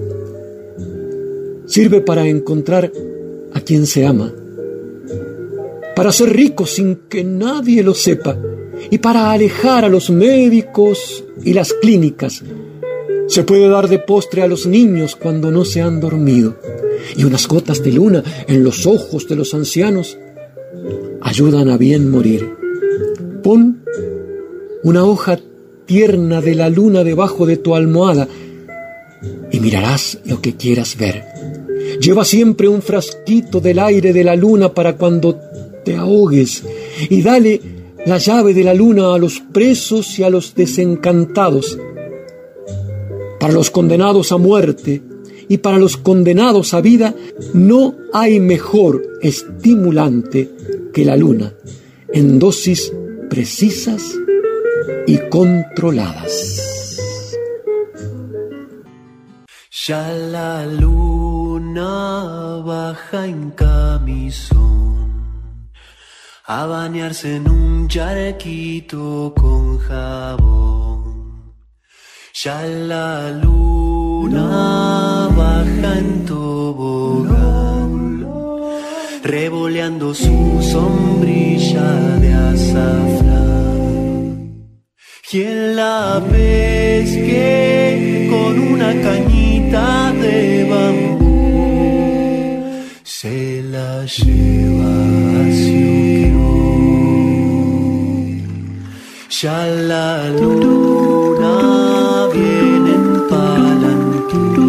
Sirve 1.67 2.01
para 2.01 2.27
encontrar 2.27 2.91
a 3.53 3.61
quien 3.61 3.87
se 3.87 4.07
ama, 4.07 4.33
para 5.95 6.13
ser 6.13 6.31
rico 6.31 6.67
sin 6.67 6.97
que 7.09 7.23
nadie 7.23 7.83
lo 7.83 7.95
sepa 7.95 8.37
y 8.91 8.99
para 8.99 9.31
alejar 9.31 9.85
a 9.85 9.89
los 9.89 10.11
médicos 10.11 11.25
y 11.45 11.55
las 11.55 11.73
clínicas. 11.73 12.43
Se 13.29 13.45
puede 13.45 13.69
dar 13.69 13.89
de 13.89 14.01
postre 14.01 14.43
a 14.43 14.49
los 14.49 14.67
niños 14.67 15.15
cuando 15.15 15.51
no 15.51 15.65
se 15.65 15.81
han 15.81 16.01
dormido 16.01 16.57
y 17.17 17.25
unas 17.25 17.47
gotas 17.47 17.83
de 17.83 17.93
luna 17.93 18.25
en 18.49 18.65
los 18.65 18.87
ojos 18.87 19.29
de 19.29 19.37
los 19.37 19.55
ancianos 19.55 20.19
ayudan 21.21 21.69
a 21.69 21.77
bien 21.77 22.11
morir. 22.11 22.55
Pon 23.43 23.85
una 24.83 25.05
hoja 25.05 25.39
tierna 25.87 26.41
de 26.41 26.55
la 26.55 26.69
luna 26.69 27.05
debajo 27.05 27.47
de 27.47 27.57
tu 27.57 27.75
almohada 27.75 28.29
y 29.53 29.61
mirarás 29.61 30.19
lo 30.25 30.41
que 30.41 30.57
quieras 30.57 30.97
ver. 30.97 31.25
Lleva 32.01 32.25
siempre 32.25 32.69
un 32.69 32.83
frasquito 32.83 33.61
del 33.61 33.79
aire 33.79 34.13
de 34.13 34.25
la 34.25 34.37
luna 34.37 34.73
para 34.73 34.97
cuando 34.97 35.39
te 35.85 35.97
ahogues 35.97 36.65
y 37.09 37.23
dale 37.23 37.80
la 38.07 38.19
llave 38.19 38.55
de 38.55 38.65
la 38.65 38.75
luna 38.75 39.15
a 39.15 39.19
los 39.19 39.41
presos 39.41 40.19
y 40.19 40.23
a 40.23 40.31
los 40.31 40.55
desencantados. 40.55 41.79
Para 43.39 43.53
los 43.53 43.71
condenados 43.71 44.33
a 44.33 44.37
muerte 44.37 45.03
y 45.49 45.59
para 45.59 45.79
los 45.79 45.97
condenados 45.97 46.75
a 46.75 46.81
vida 46.81 47.15
no 47.55 47.95
hay 48.13 48.41
mejor 48.41 49.03
estimulante 49.23 50.51
que 50.93 51.05
la 51.05 51.17
luna 51.17 51.53
en 52.13 52.39
dosis 52.39 52.93
precisas 53.29 54.03
y 55.07 55.19
controladas. 55.29 56.67
Ya 59.87 60.13
la 60.13 60.67
luna 60.67 62.63
baja 62.65 63.27
en 63.27 63.51
camisón 63.51 65.00
a 66.53 66.67
bañarse 66.67 67.37
en 67.37 67.49
un 67.49 67.87
charquito 67.87 69.33
con 69.37 69.79
jabón. 69.79 71.55
Ya 72.43 72.61
la 72.91 73.31
luna 73.31 75.29
baja 75.41 75.99
en 76.03 76.27
tobogán, 76.27 77.95
revoleando 79.23 80.13
su 80.13 80.61
sombrilla 80.75 81.89
de 82.23 82.31
azafrán. 82.51 84.01
Y 85.33 85.43
en 85.43 85.77
la 85.77 86.21
pesque 86.33 88.29
con 88.29 88.59
una 88.73 88.91
cañita 89.07 90.13
de 90.25 90.65
bambú 90.69 91.31
se 93.05 93.63
la 93.71 94.05
lleva 94.05 95.01
Ya 99.43 99.65
la 99.65 100.29
luna 100.29 101.55
viene 102.31 102.91
en 102.95 103.27
palanquín 103.31 104.69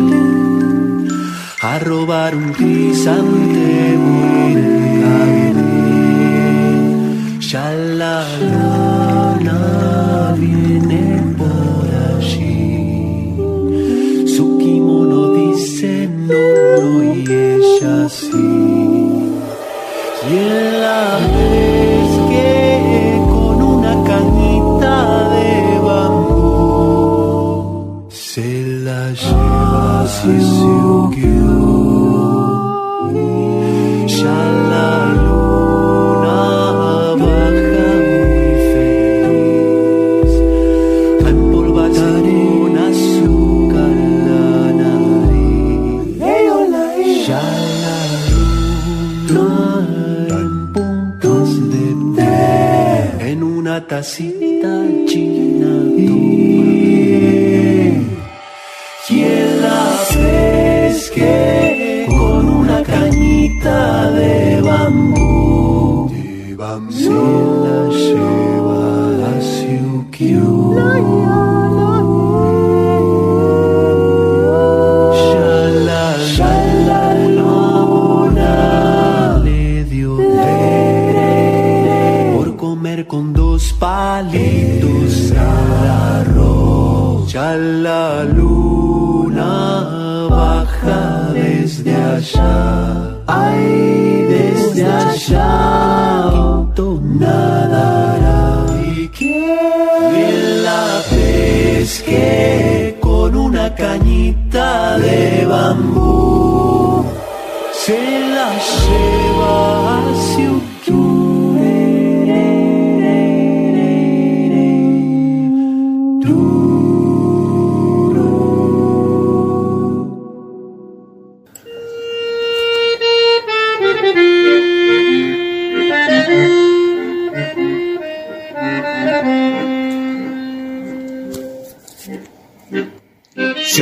a 1.62 1.78
robar 1.80 2.32
un 2.38 2.54
crisantemo 2.54 4.16
del 4.56 5.58
Ya 7.42 7.68
la 7.74 8.24
luna 8.40 9.60
viene 10.40 10.61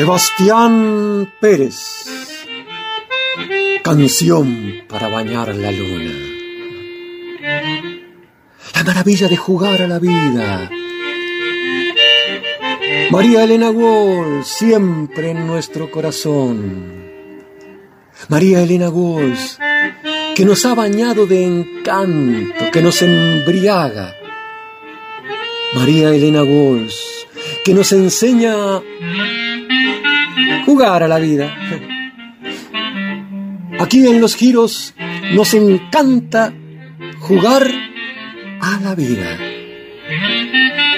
Sebastián 0.10 1.32
Pérez. 1.40 1.78
Canción 3.84 4.82
para 4.88 5.08
bañar 5.08 5.54
la 5.54 5.72
luna. 5.72 6.16
La 8.74 8.84
maravilla 8.84 9.28
de 9.28 9.38
jugar 9.38 9.84
a 9.84 9.88
la 9.88 10.00
vida. 10.00 10.72
María 13.12 13.44
Elena 13.44 13.70
Walsh, 13.70 14.46
siempre 14.46 15.30
en 15.30 15.46
nuestro 15.46 15.92
corazón. 15.92 16.58
María 18.30 18.64
Elena 18.64 18.90
Walsh, 18.90 19.58
que 20.34 20.44
nos 20.44 20.66
ha 20.66 20.74
bañado 20.74 21.28
de 21.28 21.46
encanto, 21.46 22.72
que 22.72 22.82
nos 22.82 23.00
embriaga. 23.04 24.16
María 25.76 26.10
Elena 26.10 26.42
Walsh, 26.42 26.98
que 27.64 27.76
nos 27.76 27.92
enseña 27.92 28.82
jugar 30.80 31.04
a 31.04 31.10
la 31.10 31.20
vida. 31.20 31.54
Aquí 33.80 34.08
en 34.08 34.22
los 34.22 34.38
giros 34.38 34.94
nos 35.34 35.54
encanta 35.54 36.54
jugar 37.20 37.70
a 38.62 38.80
la 38.82 38.96
vida. 38.96 39.38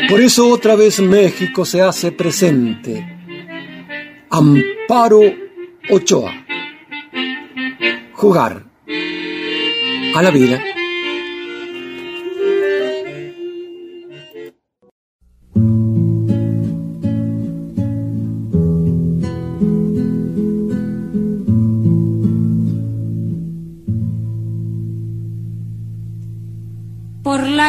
Por 0.08 0.22
eso 0.22 0.50
otra 0.50 0.76
vez 0.76 1.00
México 1.00 1.66
se 1.66 1.82
hace 1.82 2.12
presente. 2.12 3.04
Amparo 4.30 5.22
Ochoa. 5.90 6.32
Jugar 8.14 8.64
a 10.14 10.22
la 10.22 10.30
vida. 10.30 10.71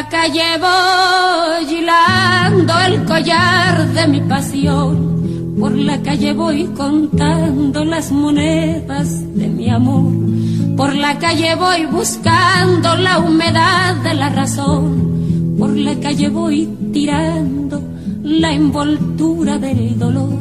La 0.02 0.08
calle 0.08 0.58
voy 0.58 1.78
hilando 1.78 2.72
el 2.86 3.04
collar 3.04 3.86
de 3.92 4.08
mi 4.08 4.20
pasión. 4.22 5.54
Por 5.60 5.72
la 5.76 6.02
calle 6.02 6.32
voy 6.32 6.64
contando 6.76 7.84
las 7.84 8.10
monedas 8.10 9.08
de 9.36 9.46
mi 9.46 9.70
amor. 9.70 10.12
Por 10.76 10.94
la 10.96 11.18
calle 11.18 11.54
voy 11.54 11.86
buscando 11.86 12.96
la 12.96 13.20
humedad 13.20 13.94
de 14.02 14.14
la 14.14 14.28
razón. 14.30 15.54
Por 15.56 15.70
la 15.76 15.94
calle 16.00 16.28
voy 16.30 16.68
tirando 16.92 17.80
la 18.24 18.52
envoltura 18.52 19.58
del 19.58 19.98
dolor. 20.00 20.40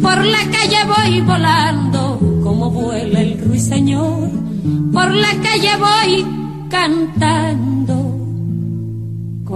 Por 0.00 0.24
la 0.24 0.42
calle 0.54 0.80
voy 0.94 1.20
volando 1.22 2.20
como 2.44 2.70
vuela 2.70 3.20
el 3.20 3.40
ruiseñor. 3.40 4.30
Por 4.92 5.10
la 5.12 5.32
calle 5.42 5.72
voy 5.76 6.26
cantando 6.68 8.05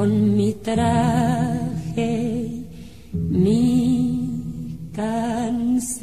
con 0.01 0.13
mi 0.35 0.55
traje, 0.55 2.09
mi 3.13 4.89
canción. 4.97 6.01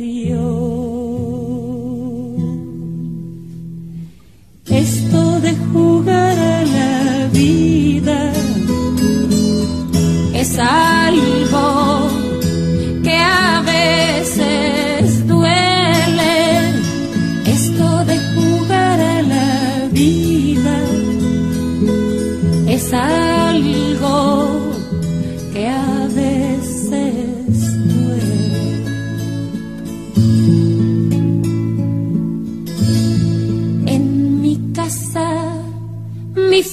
Esto 4.68 5.39
de 5.39 5.56
jugar 5.72 6.38
a 6.38 6.64
la 6.78 7.28
vida 7.34 8.20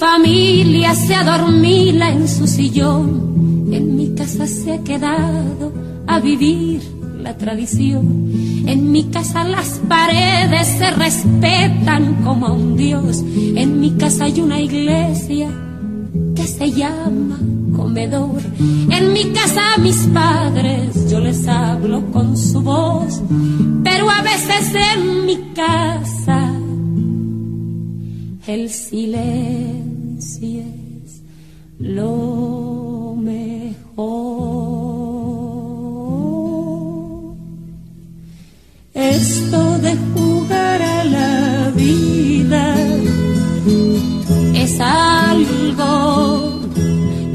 familia 0.05 0.95
se 0.95 1.15
adormila 1.15 2.11
en 2.11 2.29
su 2.29 2.47
sillón. 2.47 3.71
En 3.73 3.97
mi 3.97 4.15
casa 4.15 4.47
se 4.47 4.75
ha 4.75 4.85
quedado 4.85 5.73
a 6.07 6.21
vivir 6.21 6.83
la 7.23 7.39
tradición. 7.39 8.05
En 8.67 8.93
mi 8.93 9.05
casa 9.05 9.45
las 9.45 9.81
paredes 9.89 10.67
se 10.79 10.91
respetan 10.91 12.23
como 12.23 12.49
a 12.49 12.53
un 12.53 12.77
dios. 12.77 13.25
En 13.57 13.81
mi 13.81 13.93
casa 13.93 14.25
hay 14.27 14.43
una 14.43 14.61
iglesia 14.61 15.49
que 16.37 16.47
se 16.47 16.71
llama 16.71 17.39
comedor. 17.75 18.43
En 18.91 19.11
mi 19.15 19.25
casa 19.33 19.73
a 19.75 19.79
mis 19.79 20.01
padres 20.13 21.11
yo 21.11 21.19
les 21.19 21.49
hablo 21.49 22.13
con 22.13 22.37
su 22.37 22.61
voz, 22.61 23.23
pero 23.83 24.11
a 24.11 24.21
veces 24.21 24.71
en 24.93 25.25
mi 25.25 25.39
casa 25.55 26.53
el 28.47 28.69
silencio 28.69 29.94
es 30.33 31.23
lo 31.79 33.15
mejor. 33.21 33.75
Esto 38.95 39.79
de 39.79 39.97
jugar 40.15 40.81
a 40.83 41.05
la 41.05 41.71
vida 41.75 42.77
es 44.55 44.81
algo 44.81 46.61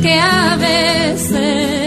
que 0.02 0.14
a 0.20 0.58
veces 0.58 1.79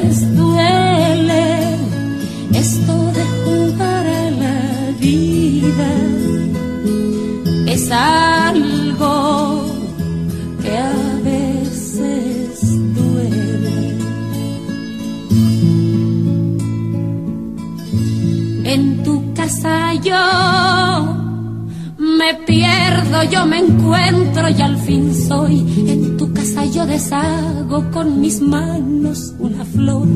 yo 23.33 23.47
me 23.47 23.61
encuentro 23.61 24.49
y 24.51 24.61
al 24.61 24.77
fin 24.77 25.15
soy. 25.15 25.61
En 25.89 26.17
tu 26.19 26.33
casa 26.35 26.67
yo 26.67 26.85
deshago 26.85 27.91
con 27.91 28.21
mis 28.21 28.43
manos 28.43 29.35
una 29.39 29.65
flor. 29.65 30.07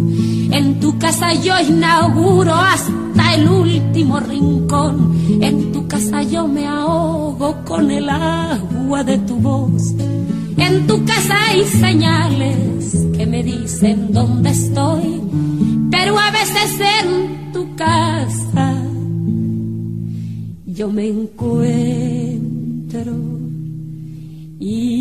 En 0.50 0.78
tu 0.80 0.98
casa 0.98 1.32
yo 1.32 1.54
inauguro 1.58 2.54
hasta 2.54 3.34
el 3.34 3.48
último 3.48 4.20
rincón. 4.20 5.16
En 5.40 5.72
tu 5.72 5.88
casa 5.88 6.22
yo 6.22 6.46
me 6.46 6.66
ahogo 6.66 7.64
con 7.64 7.90
el 7.90 8.08
agua 8.10 9.02
de 9.02 9.16
tu 9.18 9.36
voz. 9.36 9.94
En 10.58 10.86
tu 10.86 11.02
casa 11.06 11.34
hay 11.48 11.64
señales 11.64 12.96
que 13.16 13.24
me 13.24 13.42
dicen 13.42 14.12
dónde 14.12 14.50
estoy. 14.50 15.22
Pero 15.90 16.18
a 16.18 16.30
veces 16.30 16.80
en 17.02 17.52
tu 17.52 17.74
casa 17.76 18.74
yo 20.66 20.90
me 20.90 21.08
encuentro 21.08 22.25
y 24.58 24.95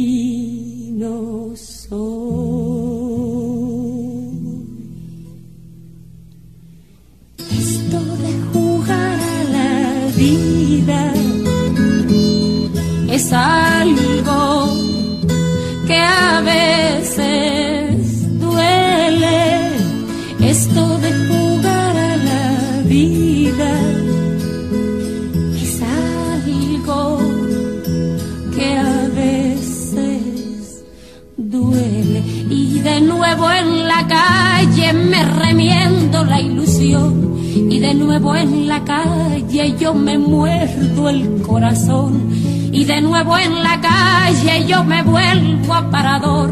me 34.93 35.23
remiendo 35.23 36.23
la 36.25 36.41
ilusión. 36.41 37.35
Y 37.71 37.79
de 37.79 37.93
nuevo 37.93 38.35
en 38.35 38.67
la 38.67 38.83
calle 38.83 39.75
yo 39.79 39.93
me 39.93 40.17
muerdo 40.17 41.09
el 41.09 41.41
corazón. 41.41 42.29
Y 42.71 42.83
de 42.83 43.01
nuevo 43.01 43.37
en 43.37 43.63
la 43.63 43.79
calle 43.79 44.65
yo 44.67 44.83
me 44.83 45.01
vuelvo 45.03 45.73
aparador. 45.73 46.49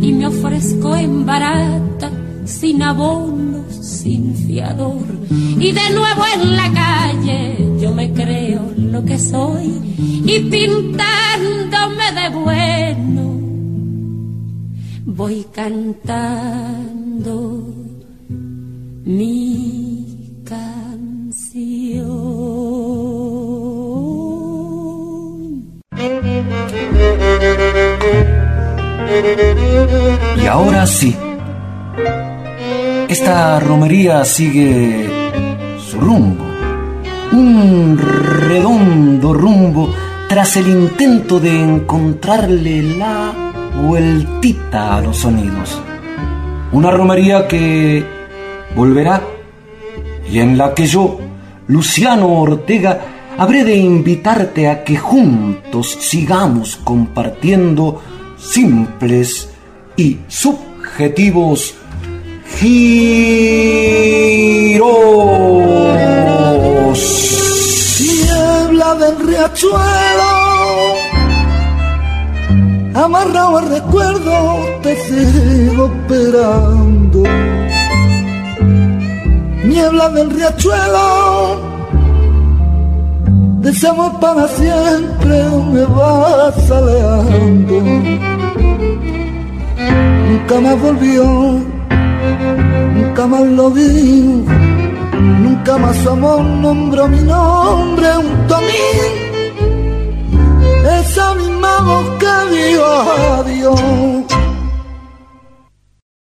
Y 0.00 0.12
me 0.12 0.26
ofrezco 0.26 0.96
en 0.96 1.26
barata, 1.26 2.10
sin 2.44 2.82
abono, 2.82 3.64
sin 3.70 4.34
fiador. 4.34 5.04
Y 5.30 5.72
de 5.72 5.90
nuevo 5.90 6.22
en 6.34 6.56
la 6.56 6.72
calle 6.72 7.76
yo 7.80 7.92
me 7.92 8.12
creo 8.12 8.72
lo 8.76 9.04
que 9.04 9.18
soy. 9.18 9.94
Y 10.24 10.40
pintándome 10.40 12.12
de 12.14 12.28
bueno 12.30 13.18
voy 15.04 15.44
cantando 15.52 17.07
mi 19.04 20.42
canción. 20.44 20.68
Y 30.40 30.46
ahora 30.46 30.86
sí, 30.86 31.16
esta 33.08 33.58
romería 33.60 34.24
sigue 34.24 35.08
su 35.90 35.98
rumbo, 35.98 36.44
un 37.32 37.98
redondo 37.98 39.34
rumbo 39.34 39.92
tras 40.28 40.56
el 40.56 40.68
intento 40.68 41.40
de 41.40 41.58
encontrarle 41.58 42.82
la 42.82 43.32
vueltita 43.82 44.96
a 44.96 45.00
los 45.00 45.16
sonidos. 45.16 45.80
Una 46.72 46.90
romería 46.90 47.48
que 47.48 48.04
volverá 48.76 49.22
y 50.30 50.40
en 50.40 50.58
la 50.58 50.74
que 50.74 50.86
yo, 50.86 51.18
Luciano 51.66 52.28
Ortega, 52.40 53.00
habré 53.38 53.64
de 53.64 53.76
invitarte 53.76 54.68
a 54.68 54.84
que 54.84 54.96
juntos 54.96 55.96
sigamos 56.00 56.76
compartiendo 56.76 58.02
simples 58.36 59.50
y 59.96 60.18
subjetivos 60.28 61.74
giros. 62.58 62.88
Del 68.98 69.18
riachuelo, 69.28 70.47
amarrado 73.08 73.58
al 73.58 73.68
recuerdo, 73.70 74.34
te 74.82 74.94
sigo 75.06 75.86
esperando. 75.86 77.22
Niebla 79.64 80.08
del 80.10 80.30
riachuelo, 80.30 81.60
deseamos 83.60 84.12
para 84.20 84.46
siempre, 84.48 85.36
me 85.72 85.84
vas 85.86 86.70
alejando. 86.70 87.76
Nunca 90.28 90.60
más 90.60 90.80
volvió, 90.82 91.24
nunca 92.94 93.26
más 93.26 93.42
lo 93.58 93.70
vi, 93.70 94.44
nunca 95.44 95.78
más 95.78 95.96
su 95.96 96.10
amor 96.10 96.42
nombró 96.42 97.08
mi 97.08 97.20
nombre 97.20 98.06
a 98.06 98.18
mí 98.18 99.17
esa 100.88 101.34
misma 101.34 101.80
voz 101.80 102.06
que 102.18 102.54
digo 102.54 102.84
adiós. 103.38 104.47